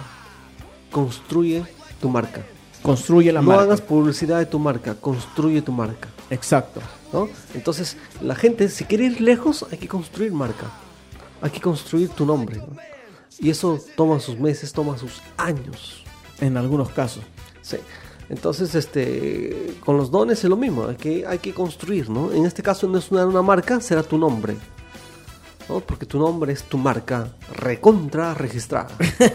construye 0.90 1.64
tu 2.00 2.08
marca. 2.08 2.42
Construye 2.82 3.32
la 3.32 3.40
no 3.40 3.48
marca. 3.48 3.62
hagas 3.64 3.80
publicidad 3.80 4.38
de 4.38 4.46
tu 4.46 4.58
marca, 4.58 4.94
construye 4.94 5.62
tu 5.62 5.72
marca. 5.72 6.08
Exacto. 6.30 6.80
¿no? 7.12 7.28
Entonces, 7.54 7.96
la 8.22 8.34
gente, 8.34 8.68
si 8.68 8.84
quiere 8.84 9.06
ir 9.06 9.20
lejos, 9.20 9.66
hay 9.70 9.78
que 9.78 9.88
construir 9.88 10.32
marca. 10.32 10.66
Hay 11.40 11.50
que 11.50 11.60
construir 11.60 12.10
tu 12.10 12.24
nombre. 12.26 12.58
¿no? 12.58 12.66
Y 13.40 13.50
eso 13.50 13.78
toma 13.96 14.20
sus 14.20 14.38
meses, 14.38 14.72
toma 14.72 14.96
sus 14.98 15.20
años. 15.36 16.04
En 16.40 16.56
algunos 16.56 16.90
casos. 16.90 17.24
Sí. 17.62 17.78
Entonces, 18.30 18.74
este, 18.74 19.74
con 19.84 19.96
los 19.96 20.10
dones 20.10 20.42
es 20.44 20.50
lo 20.50 20.56
mismo. 20.56 20.86
Hay 20.86 20.96
que, 20.96 21.26
hay 21.26 21.38
que 21.38 21.54
construir, 21.54 22.10
¿no? 22.10 22.32
En 22.32 22.44
este 22.44 22.62
caso 22.62 22.86
no 22.86 22.98
es 22.98 23.10
una, 23.10 23.26
una 23.26 23.42
marca, 23.42 23.80
será 23.80 24.02
tu 24.02 24.18
nombre. 24.18 24.56
¿no? 25.68 25.80
Porque 25.80 26.06
tu 26.06 26.18
nombre 26.18 26.52
es 26.52 26.64
tu 26.64 26.78
marca 26.78 27.28
recontra 27.54 28.34
registrada. 28.34 28.88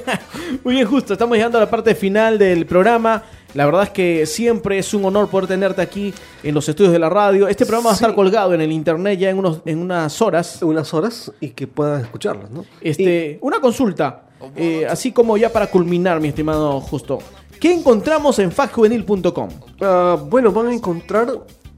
Muy 0.63 0.75
bien, 0.75 0.88
justo. 0.88 1.13
Estamos 1.13 1.38
llegando 1.38 1.58
a 1.58 1.62
la 1.62 1.69
parte 1.69 1.95
final 1.95 2.38
del 2.38 2.65
programa. 2.65 3.23
La 3.53 3.65
verdad 3.65 3.84
es 3.84 3.89
que 3.91 4.25
siempre 4.25 4.79
es 4.79 4.93
un 4.93 5.06
honor 5.06 5.29
poder 5.29 5.47
tenerte 5.47 5.82
aquí 5.82 6.13
en 6.41 6.56
los 6.56 6.67
estudios 6.67 6.91
de 6.91 6.99
la 6.99 7.10
radio. 7.10 7.47
Este 7.47 7.65
programa 7.65 7.88
va 7.88 7.91
a 7.91 7.95
estar 7.95 8.15
colgado 8.15 8.53
en 8.53 8.62
el 8.62 8.71
internet 8.71 9.19
ya 9.19 9.29
en, 9.29 9.38
unos, 9.38 9.62
en 9.65 9.77
unas 9.79 10.21
horas. 10.21 10.62
Unas 10.63 10.93
horas 10.93 11.32
y 11.39 11.49
que 11.49 11.67
puedan 11.67 12.01
escucharlas, 12.01 12.49
¿no? 12.49 12.65
Este, 12.82 13.38
una 13.41 13.60
consulta, 13.60 14.23
eh, 14.56 14.88
así 14.89 15.12
como 15.12 15.38
ya 15.38 15.51
para 15.51 15.67
culminar, 15.67 16.19
mi 16.19 16.29
estimado 16.29 16.82
Justo. 16.82 17.19
¿Qué 17.63 17.71
encontramos 17.73 18.38
en 18.39 18.52
facjuvenil.com? 18.52 19.47
Ah, 19.80 20.17
bueno, 20.30 20.52
van 20.52 20.67
a 20.67 20.73
encontrar 20.73 21.32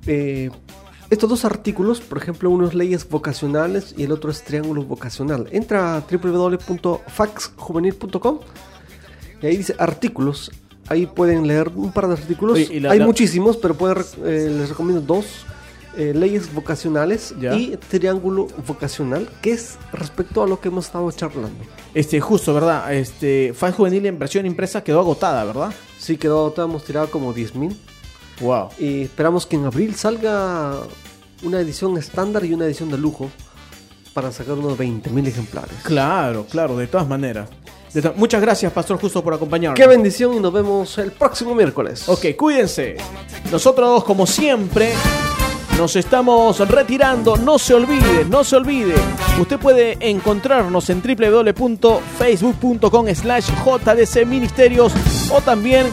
eh, 0.07 0.49
estos 1.11 1.29
dos 1.29 1.45
artículos, 1.45 2.01
por 2.01 2.17
ejemplo, 2.17 2.49
uno 2.49 2.67
es 2.67 2.73
leyes 2.73 3.07
vocacionales 3.07 3.93
y 3.95 4.01
el 4.01 4.11
otro 4.11 4.31
es 4.31 4.43
triángulo 4.43 4.81
vocacional. 4.81 5.47
Entra 5.51 5.97
a 5.97 6.01
www.faxjuvenil.com 6.01 8.39
y 9.43 9.45
ahí 9.45 9.57
dice 9.57 9.75
artículos. 9.77 10.51
Ahí 10.87 11.05
pueden 11.05 11.45
leer 11.47 11.69
un 11.75 11.91
par 11.91 12.07
de 12.07 12.13
artículos. 12.13 12.55
Oye, 12.55 12.67
y 12.71 12.79
la- 12.79 12.91
Hay 12.91 12.97
la- 12.97 13.05
muchísimos, 13.05 13.55
pero 13.57 13.77
eh, 14.25 14.49
les 14.57 14.69
recomiendo 14.69 15.01
dos. 15.05 15.45
Eh, 15.97 16.13
leyes 16.15 16.53
vocacionales 16.53 17.33
Ya. 17.39 17.55
y 17.55 17.77
triángulo 17.77 18.47
vocacional, 18.67 19.29
que 19.41 19.51
es 19.51 19.77
respecto 19.91 20.43
a 20.43 20.47
lo 20.47 20.59
que 20.59 20.67
hemos 20.69 20.85
estado 20.87 21.09
charlando. 21.11 21.63
Este, 21.93 22.19
justo, 22.19 22.53
¿verdad? 22.53 22.93
Este, 22.93 23.53
Fan 23.53 23.71
Juvenil 23.73 24.05
en 24.05 24.19
versión 24.19 24.45
impresa 24.45 24.83
quedó 24.83 24.99
agotada, 24.99 25.43
¿verdad? 25.45 25.73
Sí, 25.99 26.17
quedó 26.17 26.39
agotado, 26.39 26.67
hemos 26.67 26.83
tirado 26.83 27.09
como 27.09 27.33
10.000 27.33 27.75
Wow. 28.41 28.69
Y 28.77 29.03
esperamos 29.03 29.45
que 29.45 29.55
en 29.55 29.65
abril 29.65 29.95
salga 29.95 30.73
una 31.43 31.59
edición 31.61 31.97
estándar 31.97 32.43
y 32.43 32.53
una 32.53 32.65
edición 32.65 32.89
de 32.91 32.97
lujo 32.97 33.29
para 34.13 34.31
sacar 34.31 34.55
unos 34.55 34.77
20.000 34.77 35.27
ejemplares. 35.27 35.75
Claro, 35.83 36.45
claro, 36.49 36.75
de 36.77 36.87
todas 36.87 37.07
maneras. 37.07 37.49
De 37.93 38.01
to- 38.01 38.13
Muchas 38.17 38.41
gracias, 38.41 38.73
Pastor 38.73 38.99
Justo, 38.99 39.23
por 39.23 39.33
acompañarnos. 39.33 39.79
Qué 39.79 39.87
bendición 39.87 40.33
y 40.33 40.39
nos 40.41 40.51
vemos 40.51 40.97
el 40.97 41.13
próximo 41.13 41.55
miércoles. 41.55 42.09
Ok, 42.09 42.25
cuídense. 42.37 42.97
Nosotros, 43.51 44.03
como 44.03 44.27
siempre, 44.27 44.91
nos 45.77 45.95
estamos 45.95 46.57
retirando. 46.69 47.37
No 47.37 47.59
se 47.59 47.73
olvide, 47.73 48.25
no 48.29 48.43
se 48.43 48.55
olvide. 48.55 48.95
Usted 49.39 49.59
puede 49.59 49.97
encontrarnos 49.99 50.89
en 50.89 51.01
www.facebook.com 51.01 53.07
slash 53.13 53.49
JDC 53.63 54.25
Ministerios 54.25 54.93
o 55.31 55.41
también 55.41 55.87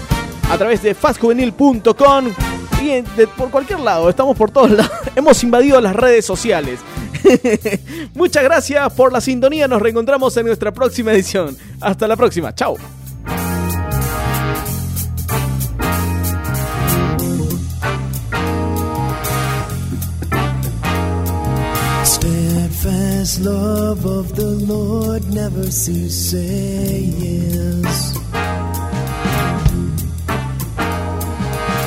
a 0.51 0.59
través 0.59 0.83
de 0.83 0.95
fastjuvenil.com 0.95 2.27
y 2.83 3.03
por 3.37 3.51
cualquier 3.51 3.81
lado. 3.81 4.09
Estamos 4.09 4.37
por 4.37 4.51
todos 4.51 4.71
lados. 4.71 4.93
Hemos 5.15 5.43
invadido 5.43 5.81
las 5.81 5.97
redes 5.97 6.25
sociales. 6.25 6.81
Muchas 8.15 8.43
gracias 8.43 8.93
por 8.93 9.13
la 9.13 9.21
sintonía. 9.21 9.69
Nos 9.69 9.83
reencontramos 9.83 10.37
en 10.37 10.47
nuestra 10.47 10.73
próxima 10.73 11.13
edición. 11.13 11.57
Hasta 11.81 12.09
la 12.09 12.17
próxima. 12.17 12.55
Chao. 12.55 13.02
Steadfast 23.23 23.45
love 23.45 24.05
of 24.05 24.35
the 24.35 24.47
Lord 24.47 25.33
never 25.33 25.71
ceases. 25.71 26.43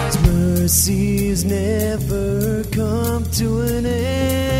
His 0.06 0.18
mercies 0.22 1.44
never 1.44 2.64
come 2.72 3.26
to 3.32 3.62
an 3.64 3.86
end. 3.86 4.55